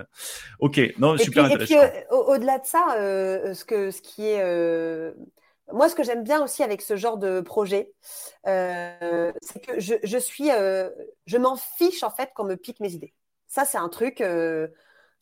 [0.60, 1.82] ok, non super intéressant.
[1.82, 2.84] Et puis au-delà de ça,
[3.54, 5.14] ce que ce qui est
[5.72, 7.92] moi, ce que j'aime bien aussi avec ce genre de projet,
[8.44, 13.14] c'est que je, je suis, je m'en fiche en fait qu'on me pique mes idées.
[13.48, 14.22] Ça, c'est un truc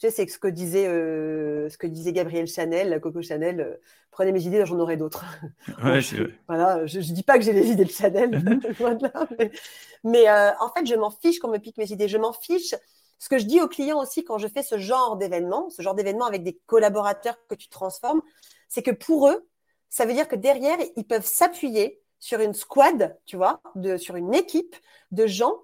[0.09, 3.61] c'est ce que disait euh, ce que disait Gabriel Chanel, Coco Chanel.
[3.61, 3.77] Euh,
[4.11, 5.25] prenez mes idées, j'en aurai d'autres.
[6.01, 8.31] je, voilà, je, dis pas que j'ai les idées de Chanel,
[8.81, 9.29] loin de là,
[10.05, 12.09] mais, euh, en fait, je m'en fiche qu'on me pique mes idées.
[12.09, 12.75] Je m'en fiche.
[13.19, 15.95] Ce que je dis aux clients aussi quand je fais ce genre d'événement, ce genre
[15.95, 18.23] d'événement avec des collaborateurs que tu transformes,
[18.69, 19.47] c'est que pour eux,
[19.91, 24.17] ça veut dire que derrière, ils peuvent s'appuyer sur une squad, tu vois, de, sur
[24.17, 24.75] une équipe
[25.11, 25.55] de gens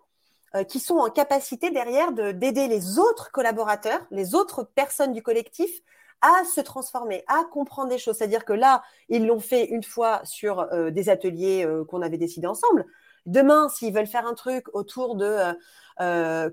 [0.56, 5.70] euh, qui sont en capacité derrière d'aider les autres collaborateurs, les autres personnes du collectif
[6.22, 8.16] à se transformer, à comprendre des choses.
[8.16, 12.16] C'est-à-dire que là, ils l'ont fait une fois sur euh, des ateliers euh, qu'on avait
[12.16, 12.86] décidés ensemble.
[13.26, 15.36] Demain, s'ils veulent faire un truc autour de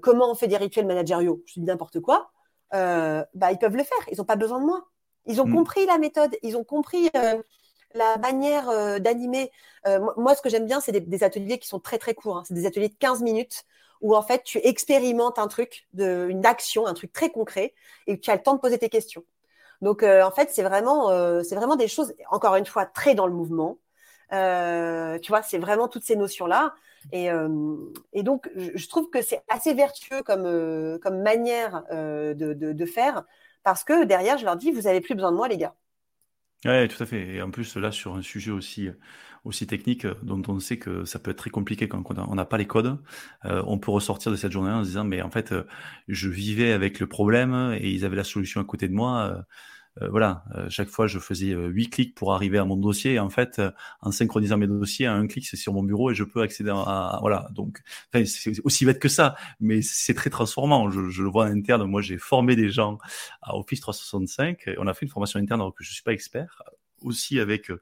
[0.02, 2.32] comment on fait des rituels managériaux, je dis n'importe quoi,
[2.72, 4.06] bah, ils peuvent le faire.
[4.12, 4.88] Ils n'ont pas besoin de moi.
[5.28, 5.54] Ils ont mm.
[5.54, 7.12] compris la méthode, ils ont compris
[7.94, 9.52] la manière d'animer.
[10.18, 12.40] moi, ce que j'aime bien, c'est des, ateliers qui sont très très courts.
[12.40, 12.44] Hein.
[12.48, 13.66] C'est des ateliers de 15 minutes
[14.04, 17.74] où en fait tu expérimentes un truc, de, une action, un truc très concret,
[18.06, 19.24] et tu as le temps de poser tes questions.
[19.82, 21.10] Donc en fait, c'est vraiment,
[21.44, 23.80] c'est vraiment des choses, encore une fois, très dans le mouvement.
[24.32, 26.74] tu vois, c'est vraiment toutes ces notions-là.
[27.12, 27.28] Et,
[28.14, 33.24] et, donc, je, trouve que c'est assez vertueux comme, comme manière de, de, faire,
[33.64, 35.76] parce que derrière, je leur dis, vous n'avez plus besoin de moi, les gars.
[36.66, 37.36] Oui, tout à fait.
[37.36, 38.90] Et en plus, là, sur un sujet aussi,
[39.44, 42.58] aussi technique, dont on sait que ça peut être très compliqué quand on n'a pas
[42.58, 42.98] les codes,
[43.44, 45.54] on peut ressortir de cette journée en se disant, mais en fait,
[46.08, 49.46] je vivais avec le problème et ils avaient la solution à côté de moi.
[50.02, 53.14] Euh, voilà, euh, chaque fois je faisais euh, huit clics pour arriver à mon dossier.
[53.14, 53.62] Et en fait,
[54.02, 57.18] en synchronisant mes dossiers, un clic c'est sur mon bureau et je peux accéder à,
[57.22, 57.48] voilà.
[57.52, 57.82] Donc,
[58.26, 60.90] c'est aussi bête que ça, mais c'est très transformant.
[60.90, 61.84] Je, je, le vois en interne.
[61.86, 62.98] Moi, j'ai formé des gens
[63.42, 64.70] à Office 365.
[64.78, 66.64] On a fait une formation interne alors que je suis pas expert
[67.04, 67.80] aussi avec, euh,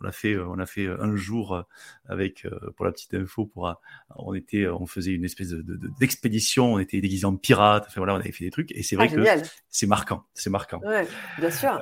[0.00, 1.64] on a fait, euh, on a fait euh, un jour
[2.08, 2.46] avec,
[2.76, 3.72] pour la petite info, pour,
[4.16, 5.62] on était, on faisait une espèce de,
[5.98, 8.96] d'expédition, on était déguisés en pirates, enfin voilà, on avait fait des trucs, et c'est
[8.96, 10.80] vrai ah, que c'est marquant, c'est marquant.
[10.84, 11.06] Ouais,
[11.38, 11.80] bien sûr.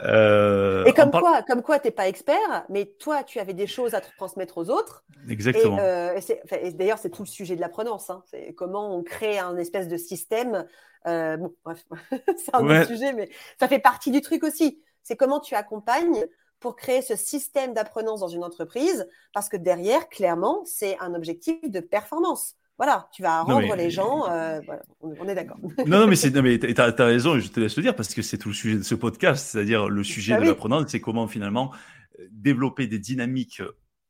[0.86, 4.01] et comme quoi, comme quoi, t'es pas expert, mais toi, tu avais des choses à
[4.01, 5.05] transmettre aux autres.
[5.28, 5.78] Exactement.
[5.78, 8.11] Et, d'ailleurs, c'est tout le sujet de l'apprenance.
[8.11, 8.22] Hein.
[8.30, 10.66] C'est comment on crée un espèce de système.
[11.05, 11.84] bon, bref,
[12.36, 13.28] c'est un autre sujet, mais
[13.59, 14.80] ça fait partie du truc aussi.
[15.03, 16.26] C'est comment tu accompagnes
[16.62, 21.70] pour créer ce système d'apprenance dans une entreprise, parce que derrière, clairement, c'est un objectif
[21.70, 22.54] de performance.
[22.78, 24.28] Voilà, tu vas rendre les gens.
[24.30, 24.60] Euh,
[25.00, 25.58] on, est d'accord.
[25.86, 28.38] Non, non, mais tu as, as, raison, je te laisse le dire, parce que c'est
[28.38, 31.72] tout le sujet de ce podcast, c'est-à-dire le sujet bah de l'apprenance, c'est comment finalement
[32.18, 33.62] euh, développer des dynamiques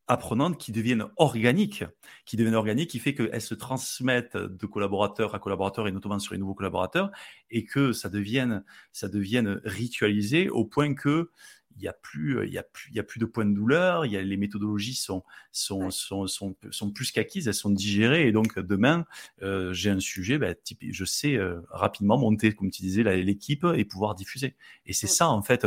[0.08, 1.84] apprenantes qui deviennent organiques,
[2.24, 6.34] qui deviennent organiques, qui fait qu'elles se transmettent de collaborateur à collaborateur et notamment sur
[6.34, 7.10] les nouveaux collaborateurs,
[7.50, 11.30] et que ça devienne, ça devienne ritualisé au point que
[11.76, 13.44] il n'y a plus, euh, il y a plus, il y a plus de points
[13.44, 14.06] de douleur.
[14.06, 18.26] Il y a les méthodologies sont sont, sont, sont, sont, plus qu'acquises, elles sont digérées.
[18.26, 19.06] Et donc demain,
[19.42, 23.66] euh, j'ai un sujet, bah, type, je sais euh, rapidement monter, comme tu disais, l'équipe
[23.74, 24.56] et pouvoir diffuser.
[24.86, 25.66] Et c'est ça en fait.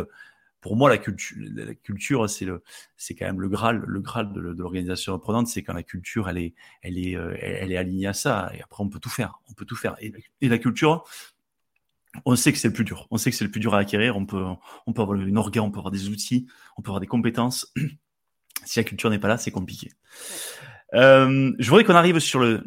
[0.62, 2.64] Pour moi, la culture, la culture, c'est le,
[2.98, 6.40] c'est quand même le graal, le graal de, l'organisation apprenante, c'est quand la culture, elle
[6.40, 8.52] est, elle est, elle est alignée à ça.
[8.56, 9.96] Et après, on peut tout faire, on peut tout faire.
[10.00, 11.04] Et, et la culture,
[12.26, 13.08] on sait que c'est le plus dur.
[13.12, 14.16] On sait que c'est le plus dur à acquérir.
[14.18, 14.44] On peut,
[14.88, 16.48] on peut avoir une organe, on peut avoir des outils,
[16.78, 17.74] on peut avoir des compétences.
[18.66, 19.92] si la culture n'est pas là, c'est compliqué.
[20.94, 22.64] Euh, je voudrais qu'on arrive sur le,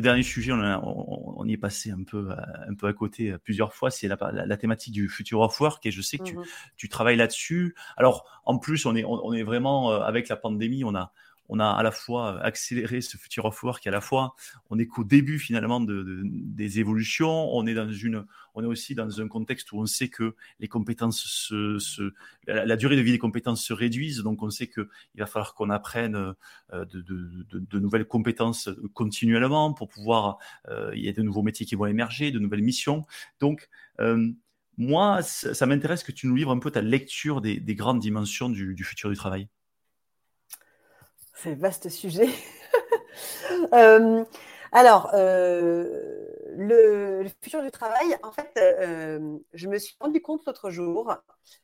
[0.00, 0.52] dernier sujet.
[0.52, 3.90] On, y est passé un peu, un peu à côté plusieurs fois.
[3.90, 6.88] C'est la, thématique du future of work et je sais que tu, mhm.
[6.90, 7.74] travailles là-dessus.
[7.96, 11.12] Alors, en plus, on est, on est vraiment euh, avec la pandémie, on a,
[11.48, 14.34] on a à la fois accéléré ce future of work, à la fois
[14.70, 17.54] on est qu'au début finalement de, des évolutions.
[17.54, 18.24] On est dans une,
[18.54, 22.12] on est aussi dans un contexte où on sait que les compétences se,
[22.46, 25.54] la, durée de vie des compétences se réduisent, donc on sait que il va falloir
[25.54, 26.34] qu'on apprenne
[26.72, 30.38] euh, de, nouvelles compétences continuellement pour pouvoir.
[30.68, 33.04] Euh, il y a de nouveaux métiers qui vont émerger, de nouvelles missions.
[33.40, 33.68] Donc
[34.00, 34.30] euh,
[34.76, 38.84] moi, ça, m'intéresse que tu nous livres un peu ta lecture des, grandes dimensions du
[38.84, 39.48] futur du travail.
[41.34, 42.28] C'est un vaste sujet.
[43.72, 44.24] Euh,
[44.72, 46.26] alors, euh,
[46.56, 51.14] le, futur du travail, en fait, euh, je me suis rendu compte l'autre jour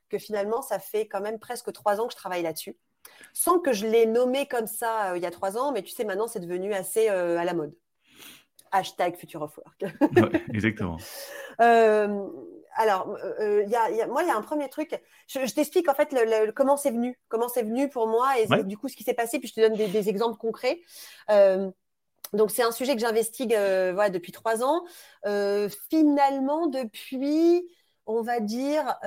[0.08, 2.76] que finalement, ça fait quand même presque trois ans que je travaille là-dessus,
[3.32, 6.04] sans que je l'ai nommé comme ça il y a trois ans, mais tu sais,
[6.04, 7.74] maintenant, c'est devenu assez à la mode.
[8.70, 9.92] Hashtag Future of Work.
[10.54, 10.98] exactement
[12.74, 14.98] alors, euh, euh, y a, moi, il y a un premier truc.
[15.26, 16.14] Je, t'explique en fait
[16.54, 19.38] comment c'est venu, comment c'est venu pour moi et du coup ce qui s'est passé,
[19.38, 20.80] puis je te donne des, exemples concrets.
[21.30, 21.70] Euh,
[22.32, 24.84] donc, c'est un sujet que j'investigue voilà, depuis trois ans.
[25.90, 27.68] finalement, depuis,
[28.06, 28.98] on va dire,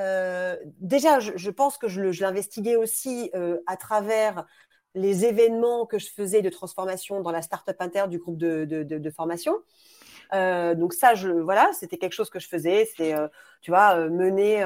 [0.80, 3.32] déjà, je, pense que je l'investiguais aussi
[3.66, 4.46] à travers
[4.96, 9.10] les événements que je faisais de transformation dans la startup inter du groupe de, de
[9.10, 9.56] formation.
[10.34, 12.90] Euh, donc ça, je, voilà, c'était quelque chose que je faisais.
[12.98, 13.28] C'est, euh,
[13.62, 14.64] tu vois, euh, mener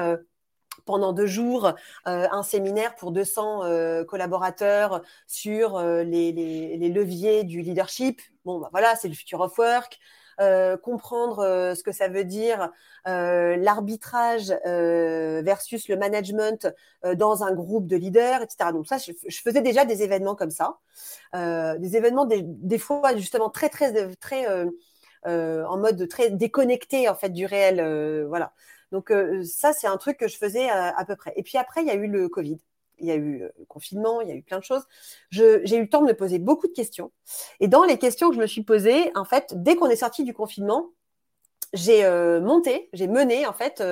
[0.84, 6.32] pendant deux jours un séminaire pour 200 collaborateurs sur les,
[6.88, 8.22] leviers du leadership.
[8.44, 9.98] Bon, bah, voilà, c'est le future of work.
[10.82, 12.70] comprendre ce que ça veut dire
[13.04, 16.72] l'arbitrage versus le management
[17.16, 18.72] dans un groupe de leaders, etc.
[18.72, 20.78] Donc ça, je, faisais déjà des événements comme ça,
[21.34, 24.46] des événements des, des, fois justement très très très
[25.26, 27.80] en mode très déconnecté en fait du réel.
[27.80, 28.52] Euh, voilà.
[28.92, 31.32] Donc euh, ça, c'est un truc que je faisais à, peu près.
[31.36, 32.58] Et puis après, il y a eu le Covid
[33.00, 34.82] il y a eu le confinement, il y a eu plein de choses.
[35.30, 37.12] J'ai eu le temps de me poser beaucoup de questions.
[37.60, 40.24] Et dans les questions que je me suis posées, en fait, dès qu'on est sorti
[40.24, 40.90] du confinement,
[41.72, 42.02] j'ai
[42.40, 43.84] monté, j'ai mené en fait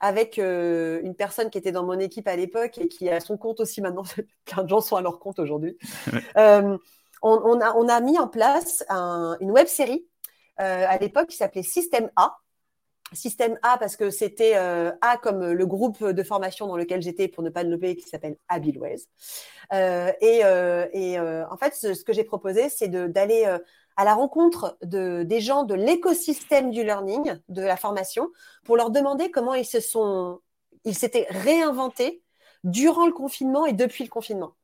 [0.00, 3.60] avec une personne qui était dans mon équipe à l'époque et qui a son compte
[3.60, 4.04] aussi maintenant.
[4.46, 5.76] Plein de gens sont à leur compte aujourd'hui.
[6.34, 6.80] on,
[7.60, 10.06] a, on, a, mis en place une web série
[10.58, 12.36] à l'époque qui s'appelait Système A.
[13.12, 17.42] Système A parce que c'était A comme le groupe de formation dans lequel j'étais pour
[17.42, 19.02] ne pas le nommer qui s'appelle Abilways.
[19.72, 20.40] et,
[20.92, 23.58] et en fait, ce, que j'ai proposé, c'est d'aller
[23.96, 28.30] à la rencontre de, des gens de l'écosystème du learning, de la formation,
[28.64, 30.40] pour leur demander comment ils se sont,
[30.84, 32.22] ils s'étaient réinventés
[32.62, 34.54] durant le confinement et depuis le confinement.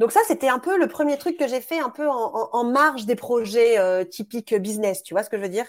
[0.00, 3.06] Donc ça, c'était un peu le premier truc que j'ai fait un peu en, marge
[3.06, 5.66] des projets euh, typiques business, tu vois ce que je veux dire?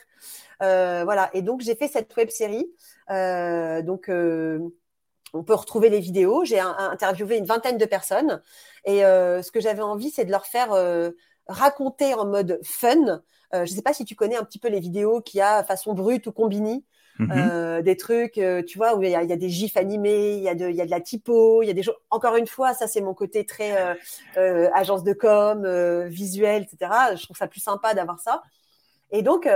[0.62, 2.68] Euh, Voilà, et donc j'ai fait cette web série.
[3.10, 6.46] Euh, donc on peut retrouver les vidéos.
[6.46, 8.42] J'ai interviewé une vingtaine de personnes
[8.86, 10.72] et ce que j'avais envie, c'est de leur faire
[11.48, 13.22] raconter en mode fun.
[13.52, 15.64] Je ne sais pas si tu connais un petit peu les vidéos qu'il y a
[15.64, 16.86] façon brute ou combini.
[17.20, 17.32] Mhm.
[17.32, 20.50] Euh, des trucs, euh, tu vois, où il y, a, des gifs animés, il y,
[20.50, 21.98] a de, y a de la typo, il y a des choses.
[22.10, 23.98] Encore une fois, ça c'est mon côté très
[24.36, 25.66] agence de com,
[26.08, 27.16] visuel, etc.
[27.16, 28.42] Je trouve ça plus sympa d'avoir ça.
[29.12, 29.48] Et donc,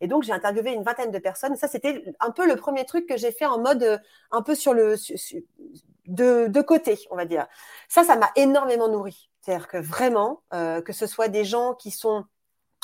[0.00, 1.56] et donc j'ai interviewé une vingtaine de personnes.
[1.56, 4.00] Ça, c'était un peu le premier truc que j'ai fait en mode
[4.30, 4.94] un peu sur le
[6.10, 7.46] de, de côté, on va dire.
[7.88, 9.30] Ça, ça m'a énormément nourri.
[9.40, 12.24] C'est-à-dire que vraiment, euh, que ce soit des gens qui sont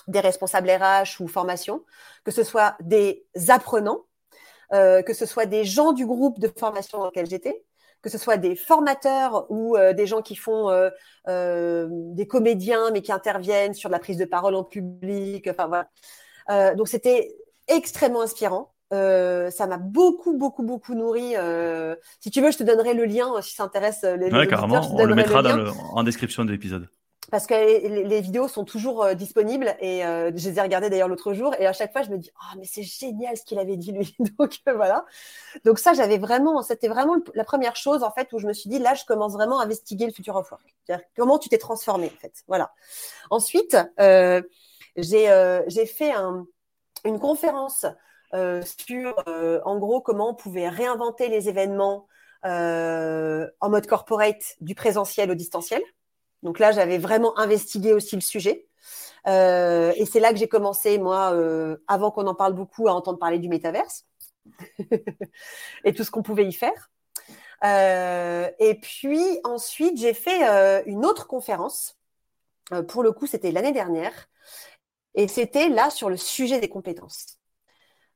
[0.09, 1.85] des responsables RH ou formation,
[2.25, 4.05] que ce soit des apprenants,
[4.73, 7.63] euh, que ce soit des gens du groupe de formation dans lequel j'étais,
[8.03, 10.71] que ce soit des formateurs ou euh, des gens qui font
[11.27, 15.49] des comédiens mais qui interviennent sur la prise de parole en public.
[15.49, 16.75] Enfin voilà.
[16.75, 17.37] donc c'était
[17.69, 18.73] extrêmement inspirant.
[18.93, 21.35] Euh, ça m'a beaucoup, beaucoup, beaucoup nourri.
[21.37, 24.81] Euh, si tu veux, je te donnerai le lien si ça intéresse les, ouais, carrément.
[24.93, 25.43] On le mettra
[25.93, 26.89] en description de l'épisode.
[27.31, 31.33] Parce que les, vidéos sont toujours euh, disponibles et je les ai regardées d'ailleurs l'autre
[31.33, 33.77] jour et à chaque fois je me dis ah mais c'est génial ce qu'il avait
[33.77, 34.17] dit lui.
[34.39, 35.05] Donc voilà
[35.65, 38.71] donc ça j'avais vraiment c'était vraiment la première chose en fait où je me suis
[38.71, 41.03] dit là je commence vraiment à investiguer le futur of work.
[41.17, 42.45] Comment tu t'es transformé en fait.
[42.47, 42.73] Voilà.
[43.31, 46.47] Ensuite j'ai j'ai fait un,
[47.05, 47.87] une conférence
[48.35, 52.07] euh, sur, euh, en gros, comment on pouvait réinventer les événements
[52.45, 55.83] euh, en mode corporate du présentiel au distanciel.
[56.43, 58.67] Donc là, j'avais vraiment investigué aussi le sujet.
[59.27, 61.37] et c'est là que j'ai commencé, moi,
[61.89, 64.05] avant qu'on en parle beaucoup, à entendre parler du métaverse
[65.85, 66.91] et tout ce qu'on pouvait y faire.
[67.65, 71.99] et puis ensuite, j'ai fait une autre conférence.
[72.89, 74.29] pour le coup, c'était l'année dernière.
[75.17, 77.39] Et c'était là sur le sujet des compétences.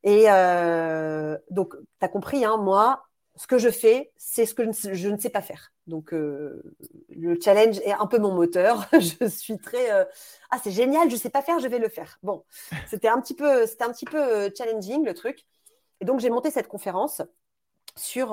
[0.03, 3.05] Et euh, donc, tu as compris, hein, moi,
[3.37, 5.73] ce que je fais, c'est ce que je ne sais pas faire.
[5.91, 6.63] Donc, euh,
[7.11, 8.89] le challenge est un peu mon moteur.
[8.93, 10.05] je suis très euh,
[10.51, 12.19] ah c'est génial, je ne sais pas faire, je vais le faire.
[12.23, 12.45] Bon,
[12.89, 15.45] c'était un petit peu, c'était un petit peu challenging le truc.
[16.01, 17.21] Et donc, j'ai monté cette conférence
[17.97, 18.31] sur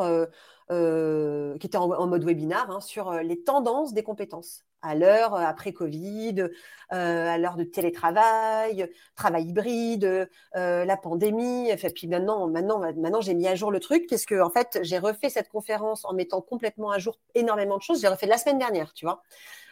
[0.69, 5.73] qui était en, mode webinar hein, sur les tendances des compétences à l'heure euh, après
[5.73, 11.69] Covid, euh, à l'heure de télétravail, travail hybride, euh, la pandémie.
[11.69, 14.99] Et puis maintenant, maintenant, maintenant, j'ai mis à jour le truc puisque en fait, j'ai
[14.99, 18.01] refait cette conférence en mettant complètement à jour énormément de choses.
[18.01, 19.23] J'ai refait la semaine dernière, tu vois.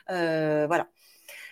[0.07, 0.87] voilà.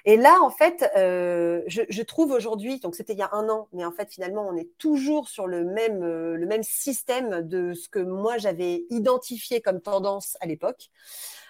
[0.05, 3.85] Et là, en fait, je, trouve aujourd'hui, donc c'était il y a un an, mais
[3.85, 7.99] en fait, finalement, on est toujours sur le même, le même système de ce que
[7.99, 10.89] moi j'avais identifié comme tendance à l'époque.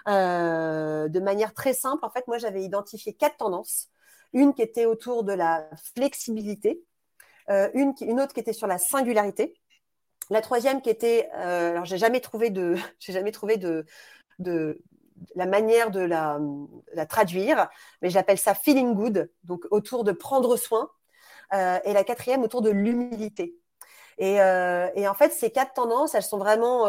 [0.07, 2.03] Euh, de manière très simple.
[2.05, 3.87] En fait, moi, j'avais identifié quatre tendances.
[4.33, 6.83] Une qui était autour de la flexibilité,
[7.49, 9.53] euh, une, une autre qui était sur la singularité,
[10.29, 13.85] la troisième qui était, euh, alors j'ai jamais trouvé de, j'ai jamais trouvé de,
[14.39, 14.81] de
[15.35, 16.39] la manière de la,
[16.93, 17.69] la traduire,
[18.01, 20.89] mais j'appelle ça feeling good, donc autour de prendre soin,
[21.53, 23.55] et la quatrième autour de l'humilité.
[24.17, 26.85] Et, et, en fait, ces quatre tendances, elles sont vraiment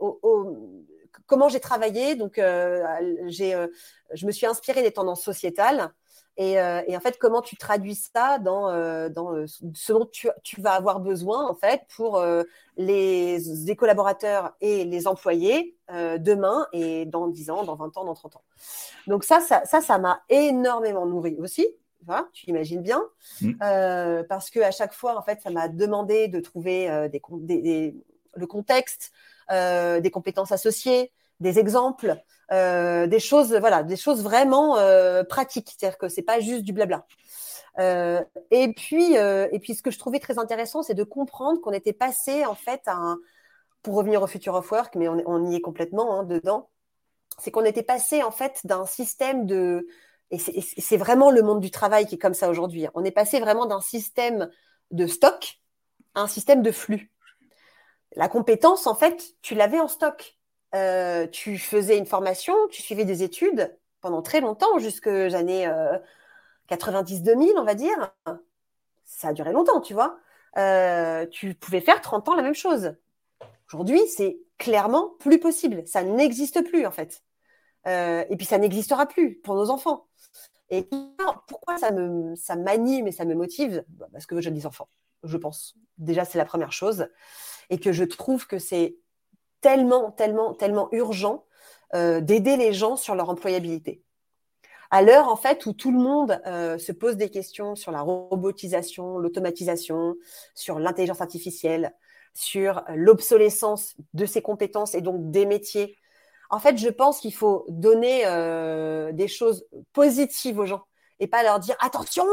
[0.00, 0.86] au, au,
[1.26, 2.14] comment j'ai travaillé.
[2.16, 2.84] Donc, euh,
[3.26, 3.66] j'ai, euh,
[4.12, 5.92] je me suis inspirée des tendances sociétales.
[6.36, 8.70] Et, euh, et en fait, comment tu traduis ça dans,
[9.10, 12.24] dans ce dont tu, tu, vas avoir besoin en fait pour
[12.78, 18.14] les, les, collaborateurs et les employés demain et dans 10 ans, dans 20 ans, dans
[18.14, 18.44] 30 ans.
[19.06, 21.66] Donc ça, ça, ça, ça m'a énormément nourri aussi.
[22.06, 23.02] Voilà, tu imagines bien,
[23.42, 24.22] mmh.
[24.26, 27.20] parce que à chaque fois, en fait, ça m'a demandé de trouver des,
[27.60, 27.94] des,
[28.34, 29.12] le contexte,
[29.50, 32.16] des compétences associées, des exemples,
[32.52, 35.74] euh, des choses, voilà, des choses vraiment euh, pratiques.
[35.76, 37.06] C'est-à-dire que c'est pas juste du blabla.
[37.78, 41.72] Euh, et puis, et puis, ce que je trouvais très intéressant, c'est de comprendre qu'on
[41.72, 43.16] était passé en fait à
[43.82, 46.68] pour revenir au future of work, mais on, y est complètement hein, dedans.
[47.38, 49.86] C'est qu'on était passé en fait d'un système de
[50.32, 52.86] et c'est vraiment le monde du travail qui est comme ça aujourd'hui.
[52.94, 54.48] On est passé vraiment d'un système
[54.92, 55.60] de stock
[56.14, 57.10] un système de flux.
[58.16, 60.36] La compétence, en fait, tu l'avais en stock.
[60.74, 65.68] Euh, tu faisais une formation, tu suivais des études pendant très longtemps, jusque années
[66.68, 68.12] 90-2000, on va dire.
[69.04, 70.18] Ça a duré longtemps, tu vois.
[71.30, 72.94] tu pouvais faire 30 ans la même chose.
[73.68, 75.86] Aujourd'hui, c'est clairement plus possible.
[75.86, 77.22] Ça n'existe plus, en fait.
[77.86, 80.06] et puis, ça n'existera plus pour nos enfants.
[80.70, 80.88] Et
[81.48, 83.84] pourquoi ça me ça m'anime et ça me motive?
[83.88, 84.88] Bah, Parce que j'ai des enfants,
[85.24, 85.74] je pense.
[85.98, 87.08] Déjà, c'est la première chose.
[87.70, 88.96] Et que je trouve que c'est
[89.60, 91.44] tellement, tellement, tellement urgent
[91.94, 94.02] euh, d'aider les gens sur leur employabilité.
[94.90, 98.02] À l'heure, en fait, où tout le monde euh, se pose des questions sur la
[98.02, 100.16] robotisation, l'automatisation,
[100.54, 101.94] sur l'intelligence artificielle,
[102.34, 105.96] sur l'obsolescence de ses compétences et donc des métiers,
[106.50, 110.82] en fait, je pense qu'il faut donner euh, des choses positives aux gens
[111.20, 112.24] et pas leur dire attention,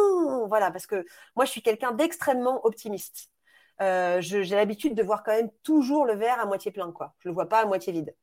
[0.47, 3.29] voilà, parce que moi, je suis quelqu'un d'extrêmement optimiste.
[3.82, 7.13] Euh, j'ai l'habitude de voir quand même toujours le verre à moitié plein, quoi.
[7.19, 8.15] Je le vois pas à moitié vide.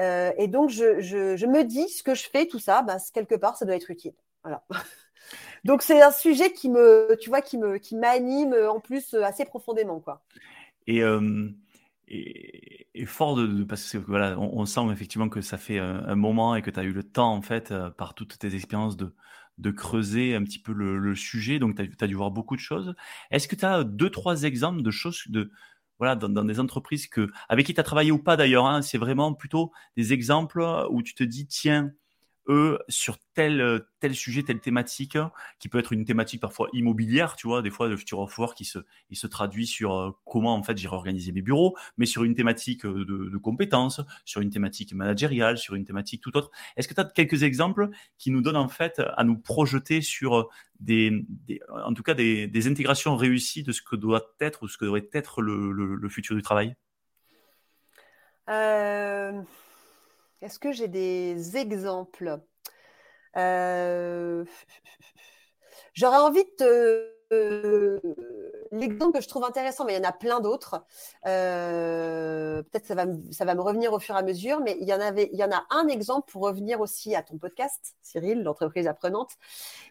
[0.00, 3.56] Euh, et donc, je, me dis, ce que je fais, tout ça, bah, quelque part,
[3.56, 4.14] ça doit être utile.
[4.42, 4.64] Voilà.
[5.64, 9.44] donc, c'est un sujet qui me, tu vois, qui me, qui m'anime en plus assez
[9.44, 10.22] profondément, quoi.
[10.86, 11.02] Et
[13.06, 16.70] fort de, parce que voilà, on, sent effectivement que ça fait un, moment et que
[16.70, 19.14] tu as eu le temps en fait euh, par toutes tes expériences de,
[19.58, 22.94] de creuser un petit peu le, sujet, donc tu as, dû voir beaucoup de choses.
[23.30, 25.50] Est-ce que tu as deux, trois exemples de choses de,
[25.98, 28.98] voilà, dans, des entreprises que, avec qui tu as travaillé ou pas d'ailleurs, hein, c'est
[28.98, 31.92] vraiment plutôt des exemples où tu te dis, tiens,
[32.48, 35.16] eux, sur tel, euh, tel sujet, telle thématique,
[35.58, 38.56] qui peut être une thématique parfois immobilière, tu vois, des fois le futur of work
[38.56, 38.78] qui se,
[39.10, 42.34] il se traduit sur euh, comment en fait j'ai réorganisé mes bureaux, mais sur une
[42.34, 46.50] thématique euh, de, compétences, sur une thématique managériale, sur une thématique tout autre.
[46.76, 50.48] Est-ce que tu as quelques exemples qui nous donnent en fait à nous projeter sur
[50.80, 51.24] des,
[51.84, 54.84] en tout cas des, des, intégrations réussies de ce que doit être ou ce que
[54.84, 56.74] devrait être le, le, futur du travail?
[60.42, 62.40] Est-ce que j'ai des exemples?
[63.36, 64.44] Euh,
[65.94, 67.08] J'aurais envie de
[68.72, 70.84] l'exemple que je trouve intéressant, mais il y en a plein d'autres.
[71.26, 72.94] Euh, peut-être ça
[73.30, 75.38] ça va me revenir au fur et à mesure, mais il y en avait, il
[75.38, 79.32] y en a un exemple pour revenir aussi à ton podcast, Cyril, l'entreprise apprenante.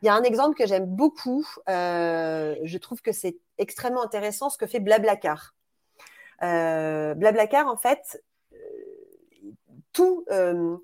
[0.02, 1.48] Il y a un exemple que j'aime beaucoup.
[1.70, 5.56] Euh, je trouve que c'est extrêmement intéressant ce que fait Blablacar.
[6.42, 8.22] Blablacar, en fait,
[9.94, 10.26] tout.
[10.32, 10.78] Euh,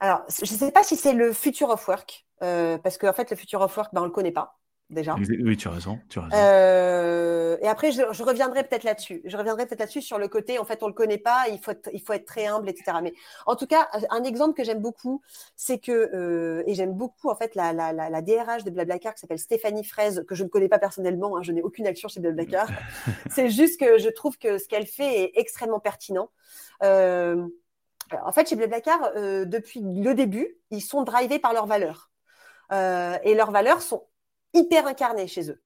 [0.00, 3.30] alors, je ne sais pas si c'est le future of work, euh, parce qu'en fait,
[3.30, 4.58] le future of work, ben, on ne le connaît pas
[4.90, 5.14] déjà.
[5.14, 5.98] Oui, tu as raison.
[6.10, 6.36] Tu as raison.
[6.36, 9.22] Euh, et après, je, reviendrai peut-être là-dessus.
[9.24, 11.58] Je reviendrai peut-être là-dessus sur le côté, en fait, on ne le connaît pas, il
[11.60, 12.98] faut, être, il faut être très humble, etc.
[13.02, 13.14] Mais
[13.46, 15.22] en tout cas, un exemple que j'aime beaucoup,
[15.56, 19.38] c'est que, et j'aime beaucoup, en fait, la, la, la, DRH de Blablacar qui s'appelle
[19.38, 22.68] Stéphanie Fraise, que je ne connais pas personnellement, hein, je n'ai aucune action chez Blablacar.
[23.30, 26.28] c'est juste que je trouve que ce qu'elle fait est extrêmement pertinent.
[26.82, 27.46] Euh,
[28.24, 32.10] en fait, chez Blablacar, euh, depuis le début, ils sont drivés par leurs valeurs.
[32.72, 34.06] Euh, et leurs valeurs sont
[34.54, 35.60] hyper incarnées chez eux.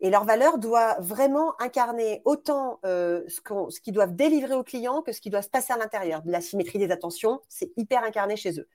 [0.00, 5.12] Et leurs valeurs doivent vraiment incarner autant euh, ce qu'ils doivent délivrer aux clients que
[5.12, 6.22] ce qui doit se passer à l'intérieur.
[6.24, 8.68] La symétrie des attentions, c'est hyper incarné chez eux.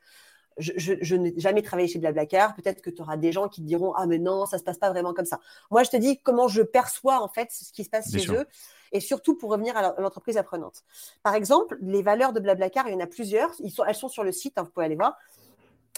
[0.57, 2.55] Je, n'ai jamais travaillé chez Blablacar.
[2.55, 4.77] Peut-être que tu auras des gens qui te diront Ah, mais non, ça se passe
[4.77, 5.39] pas vraiment comme ça.
[5.71, 8.45] Moi, je te dis comment je perçois en fait ce qui se passe chez eux
[8.91, 10.83] et surtout pour revenir à l'entreprise apprenante.
[11.23, 13.51] Par exemple, les valeurs de Blablacar, il y en a plusieurs.
[13.87, 15.17] elles sont sur le site, hein, vous pouvez aller voir.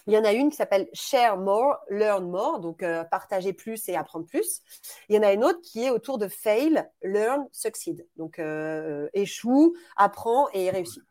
[0.07, 3.89] Il y en a une qui s'appelle Share More, Learn More, donc euh, partager plus
[3.89, 4.61] et apprendre plus.
[5.09, 9.09] Il y en a une autre qui est autour de Fail, Learn, Succeed, donc euh,
[9.13, 11.03] échoue, apprend et réussit.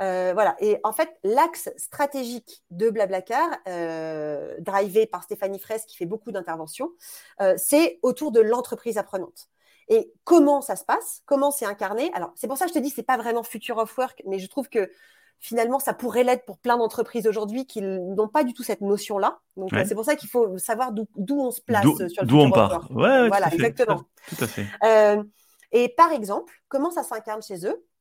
[0.00, 0.56] Euh, voilà.
[0.60, 3.48] Et en fait, l'axe stratégique de Blablacar,
[4.60, 6.90] drivé par Stéphanie Fraisse, qui fait beaucoup d'interventions,
[7.56, 9.48] c'est autour de l'entreprise apprenante.
[9.88, 11.22] Et comment ça se passe?
[11.26, 12.10] Comment c'est incarné?
[12.12, 14.40] Alors, c'est pour ça que je te dis, c'est pas vraiment future of work, mais
[14.40, 14.90] je trouve que
[15.38, 19.38] finalement, ça pourrait l'être pour plein d'entreprises aujourd'hui qui n'ont pas du tout cette notion-là.
[19.56, 21.06] Donc, c'est pour ça qu'il faut savoir d'où
[21.38, 22.90] on se place sur le D'où on part.
[22.90, 24.02] Ouais, voilà, exactement.
[24.28, 24.66] Tout à fait.
[24.82, 25.22] Euh,
[25.72, 27.76] et par exemple, comment ça s'incarne chez eux?
[27.76, 27.95] euh,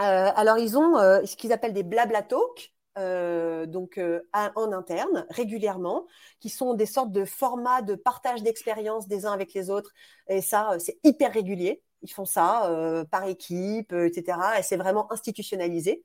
[0.00, 2.72] Alors, ils ont euh, ce qu'ils appellent des blabla talk.
[2.98, 6.06] Euh, donc euh, en interne régulièrement,
[6.40, 9.92] qui sont des sortes de formats de partage d'expériences des uns avec les autres.
[10.28, 11.82] Et ça, euh, c'est hyper régulier.
[12.02, 14.38] Ils font ça par équipe, etc.
[14.58, 16.02] Et c'est vraiment institutionnalisé.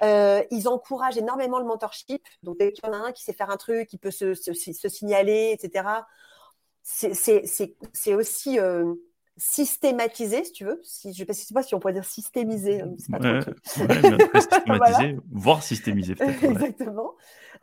[0.00, 2.26] ils encouragent énormément le mentorship.
[2.42, 4.32] Donc, dès qu'il y en a un qui sait faire un truc, qui peut se,
[4.32, 6.06] se, se signaler, etc.
[6.82, 8.58] C'est aussi
[9.36, 10.80] systématiser, si tu veux.
[10.82, 12.82] Si, je ne sais pas si on pourrait dire systémiser.
[12.98, 16.14] C'est pas ouais, ouais, systématiser, voire systémiser.
[16.42, 17.14] Exactement.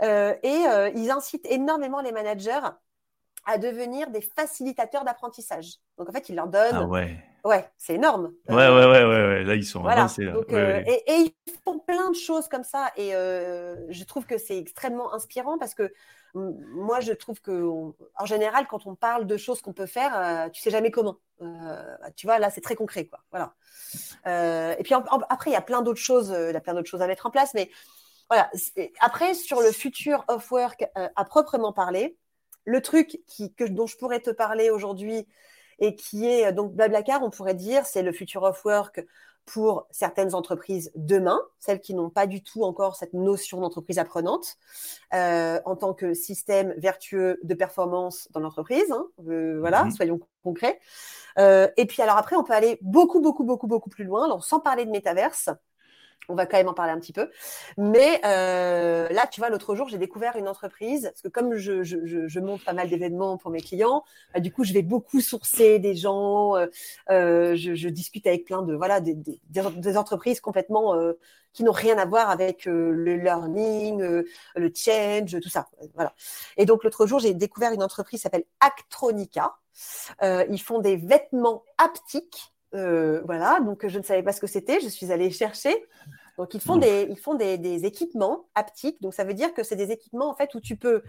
[0.01, 2.59] Euh, et euh, ils incitent énormément les managers
[3.45, 5.75] à devenir des facilitateurs d'apprentissage.
[5.97, 6.85] Donc en fait, ils leur donnent ah
[7.45, 8.31] Ouais, c'est énorme.
[8.47, 10.07] Ouais, ouais, ouais, ouais, ouais, Là, ils sont voilà.
[10.17, 12.91] Et, et, ils font plein de choses comme ça.
[12.95, 15.91] Et je trouve que c'est extrêmement inspirant parce que
[16.33, 17.63] moi, je trouve que,
[18.17, 21.17] en général, quand on parle de choses qu'on peut faire, euh, tu sais jamais comment.
[21.41, 23.19] Euh, tu vois, là, c'est très concret, quoi.
[23.31, 23.53] Voilà.
[24.25, 24.93] Euh, et puis
[25.29, 27.25] après, il y a plein d'autres choses, il y a plein d'autres choses à mettre
[27.25, 27.69] en place, mais
[28.29, 28.49] voilà.
[28.99, 32.17] Après, sur le futur of work à proprement parler,
[32.65, 33.19] le truc
[33.59, 35.27] dont je pourrais te parler aujourd'hui
[35.79, 39.03] et qui est donc Blablacar, on pourrait dire, c'est le future of work
[39.45, 44.57] pour certaines entreprises demain, celles qui n'ont pas du tout encore cette notion d'entreprise apprenante,
[45.13, 48.91] euh, en tant que système vertueux de performance dans l'entreprise.
[48.91, 49.91] Hein, euh, voilà, mhm.
[49.91, 50.79] soyons concrets.
[51.39, 54.43] Euh, et puis alors après, on peut aller beaucoup, beaucoup, beaucoup, beaucoup plus loin, alors,
[54.43, 55.49] sans parler de métaverse
[56.29, 57.29] on va quand même en parler un petit peu.
[57.77, 61.83] Mais euh, là, tu vois, l'autre jour, j'ai découvert une entreprise, parce que comme je,
[61.83, 64.03] je, je, monte pas mal d'événements pour mes clients,
[64.33, 66.67] bah, du coup, je vais beaucoup sourcer des gens, euh,
[67.09, 71.13] euh je, je, discute avec plein de, voilà, des, des, des entreprises complètement euh,
[71.53, 73.99] qui n'ont rien à voir avec euh, le learning,
[74.55, 75.67] le change, tout ça.
[75.93, 76.13] Voilà.
[76.57, 79.55] Et donc, l'autre jour, j'ai découvert une entreprise qui s'appelle Actronica.
[80.21, 84.79] ils font des vêtements haptiques euh, voilà, donc je ne savais pas ce que c'était,
[84.79, 85.75] je suis allée chercher.
[86.37, 89.75] Donc ils font, des, ils font des, équipements haptiques, donc ça veut dire que c'est
[89.75, 91.03] des équipements en fait où tu peux,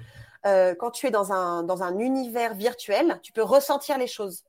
[0.44, 4.44] euh, quand tu es dans un, dans un univers virtuel, tu peux ressentir les choses.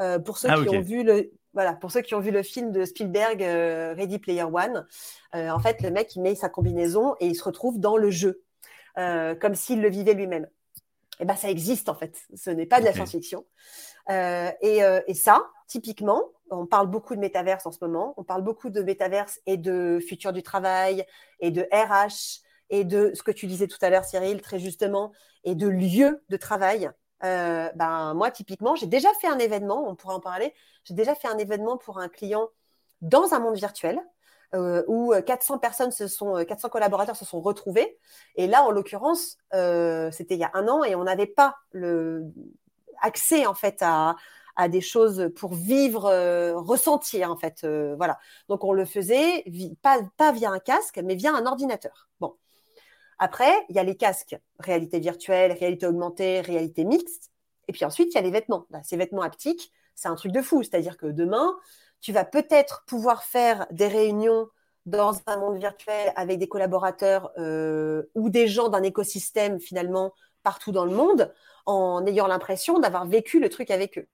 [0.00, 2.44] Euh, pour ceux ah, qui ont vu le, voilà, pour ceux qui ont vu le
[2.44, 4.86] film de Spielberg, Ready Player One,
[5.32, 8.42] en fait le mec il met sa combinaison et il se retrouve dans le jeu,
[8.94, 10.44] comme s'il le vivait lui-même.
[10.44, 13.44] Et eh ben ça existe en fait, ce n'est pas de la science-fiction.
[14.08, 18.14] et, et ça, typiquement, on parle beaucoup de métaverse en ce moment.
[18.16, 21.04] On parle beaucoup de métaverse et de futur du travail
[21.40, 25.12] et de RH et de ce que tu disais tout à l'heure, Cyril, très justement,
[25.44, 26.90] et de lieu de travail.
[27.22, 30.54] Euh, ben, moi, typiquement, j'ai déjà fait un événement, on pourrait en parler.
[30.84, 32.48] J'ai déjà fait un événement pour un client
[33.00, 34.00] dans un monde virtuel
[34.54, 37.98] euh, où 400 personnes se sont, 400 collaborateurs se sont retrouvés.
[38.36, 41.56] Et là, en l'occurrence, euh, c'était il y a un an et on n'avait pas
[41.72, 42.24] le
[43.00, 44.16] accès en fait à,
[44.56, 47.62] à des choses pour vivre, euh, ressentir en fait.
[47.64, 48.18] Euh, voilà.
[48.48, 49.44] Donc on le faisait
[49.82, 52.08] pas, via un casque, mais via un ordinateur.
[52.20, 52.34] Bon.
[53.18, 57.30] Après, il y a les casques réalité virtuelle, réalité augmentée, réalité mixte.
[57.68, 58.66] Et puis ensuite, il y a les vêtements.
[58.82, 60.62] ces vêtements haptiques, c'est un truc de fou.
[60.62, 61.56] C'est-à-dire que demain,
[62.00, 64.48] tu vas peut-être pouvoir faire des réunions
[64.86, 70.72] dans un monde virtuel avec des collaborateurs euh, ou des gens d'un écosystème finalement partout
[70.72, 71.32] dans le monde
[71.66, 74.06] en ayant l'impression d'avoir vécu le truc avec eux.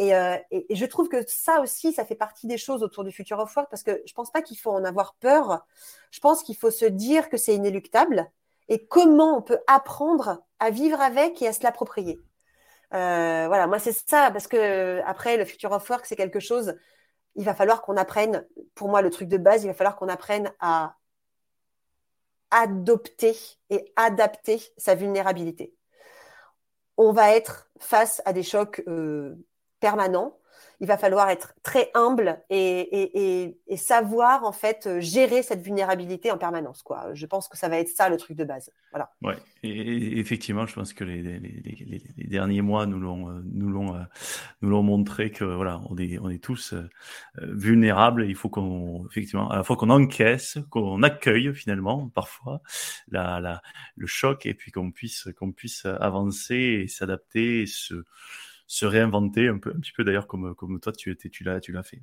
[0.00, 3.38] Euh, et, je trouve que ça aussi, ça fait partie des choses autour du future
[3.38, 5.64] of work parce que je pense pas qu'il faut en avoir peur.
[6.10, 8.28] Je pense qu'il faut se dire que c'est inéluctable
[8.68, 12.20] et comment on peut apprendre à vivre avec et à se l'approprier.
[12.92, 16.74] Euh, voilà, moi c'est ça parce que après le future of work c'est quelque chose.
[17.36, 18.46] Il va falloir qu'on apprenne.
[18.74, 20.96] Pour moi, le truc de base, il va falloir qu'on apprenne à
[22.50, 23.36] adopter
[23.70, 25.74] et adapter sa vulnérabilité.
[26.96, 29.34] On va être face à des chocs euh,
[29.84, 30.38] permanent.
[30.80, 36.82] Il va falloir être très humble et, savoir en fait gérer cette vulnérabilité en permanence.
[37.12, 38.70] Je pense que ça va être ça le truc de base.
[38.90, 39.12] Voilà.
[39.22, 39.36] Ouais.
[39.62, 44.02] Effectivement, je pense que les, derniers mois nous l'ont euh, nous l'ont euh,
[44.62, 46.88] nous l'ont montré que voilà, on est on est tous euh,
[47.36, 48.24] vulnérables.
[48.26, 52.62] Il faut qu'on effectivement à la qu'on encaisse, qu'on accueille finalement parfois
[53.08, 53.60] la,
[53.96, 58.04] le choc et puis qu'on puisse qu'on puisse avancer et s'adapter se
[58.74, 61.60] se réinventer un peu, un petit peu d'ailleurs comme comme toi tu étais, tu l'as,
[61.60, 62.02] tu l'as fait.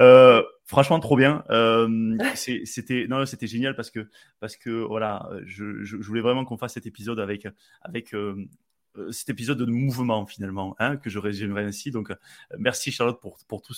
[0.00, 1.44] Euh, franchement, trop bien.
[1.50, 4.08] Euh, c'était non, c'était génial parce que
[4.40, 7.46] parce que voilà, je, je, voulais vraiment qu'on fasse cet épisode avec
[7.82, 8.34] avec euh,
[9.10, 11.90] cet épisode de mouvement finalement, hein, que je résumerai ainsi.
[11.90, 12.14] Donc, euh,
[12.58, 13.74] merci Charlotte pour, pour, tout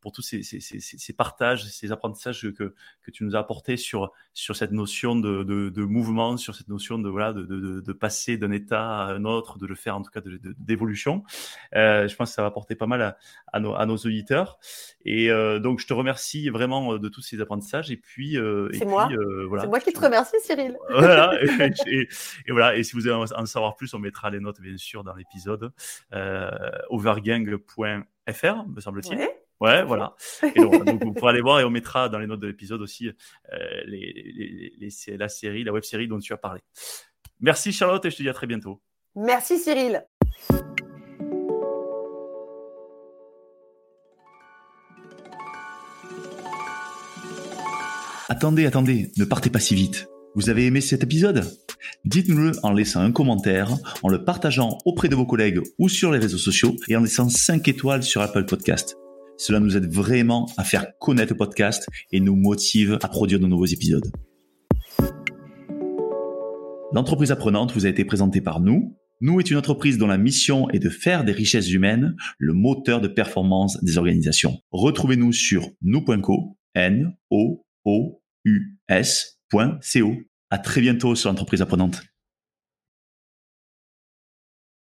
[0.00, 3.76] pour tous ces, ces, ces, ces, partages, ces apprentissages que, que tu nous as apportés
[3.76, 7.80] sur, sur cette notion de, de, de mouvement, sur cette notion de, voilà, de, de,
[7.80, 10.20] de passer d'un état à un autre, de le faire en tout cas
[10.58, 11.24] d'évolution.
[11.74, 13.18] Euh, je pense que ça va apporter pas mal à,
[13.52, 14.58] à, nos, à nos auditeurs.
[15.04, 17.90] Et euh, donc, je te remercie vraiment de tous ces apprentissages.
[17.90, 18.36] Et puis,
[18.72, 19.08] c'est moi.
[19.48, 19.64] voilà.
[19.64, 20.76] C'est moi qui te remercie, Cyril.
[20.90, 21.32] Voilà.
[21.86, 22.08] et,
[22.46, 22.76] et, voilà.
[22.76, 25.72] Et si vous voulez en savoir plus, on mettra les notes bien sûr dans l'épisode,
[26.12, 26.50] euh,
[26.90, 29.28] overgang.fr, me semble-t-il.
[29.60, 29.84] Ouais.
[29.84, 30.14] voilà.
[30.42, 33.08] Et donc, vous pourrez aller voir et on mettra dans les notes de l'épisode aussi
[33.08, 33.12] euh,
[33.86, 36.60] les, les, la série, la web série dont tu as parlé.
[37.40, 38.82] Merci Charlotte et je te dis à très bientôt.
[39.14, 40.04] Merci Cyril.
[48.28, 50.08] Attendez, attendez, ne partez pas si vite.
[50.34, 51.44] Vous avez aimé cet épisode?
[52.04, 53.70] Dites-nous-le en laissant un commentaire,
[54.02, 57.28] en le partageant auprès de vos collègues ou sur les réseaux sociaux et en laissant
[57.28, 58.96] 5 étoiles sur Apple Podcast.
[59.36, 63.46] Cela nous aide vraiment à faire connaître le podcast et nous motive à produire de
[63.46, 64.10] nouveaux épisodes.
[66.92, 68.96] L'entreprise apprenante vous a été présentée par nous.
[69.20, 73.00] Nous est une entreprise dont la mission est de faire des richesses humaines le moteur
[73.00, 74.58] de performance des organisations.
[74.72, 78.78] Retrouvez-nous sur nous.co, n o o u.
[80.52, 82.02] À très bientôt sur l'entreprise apprenante.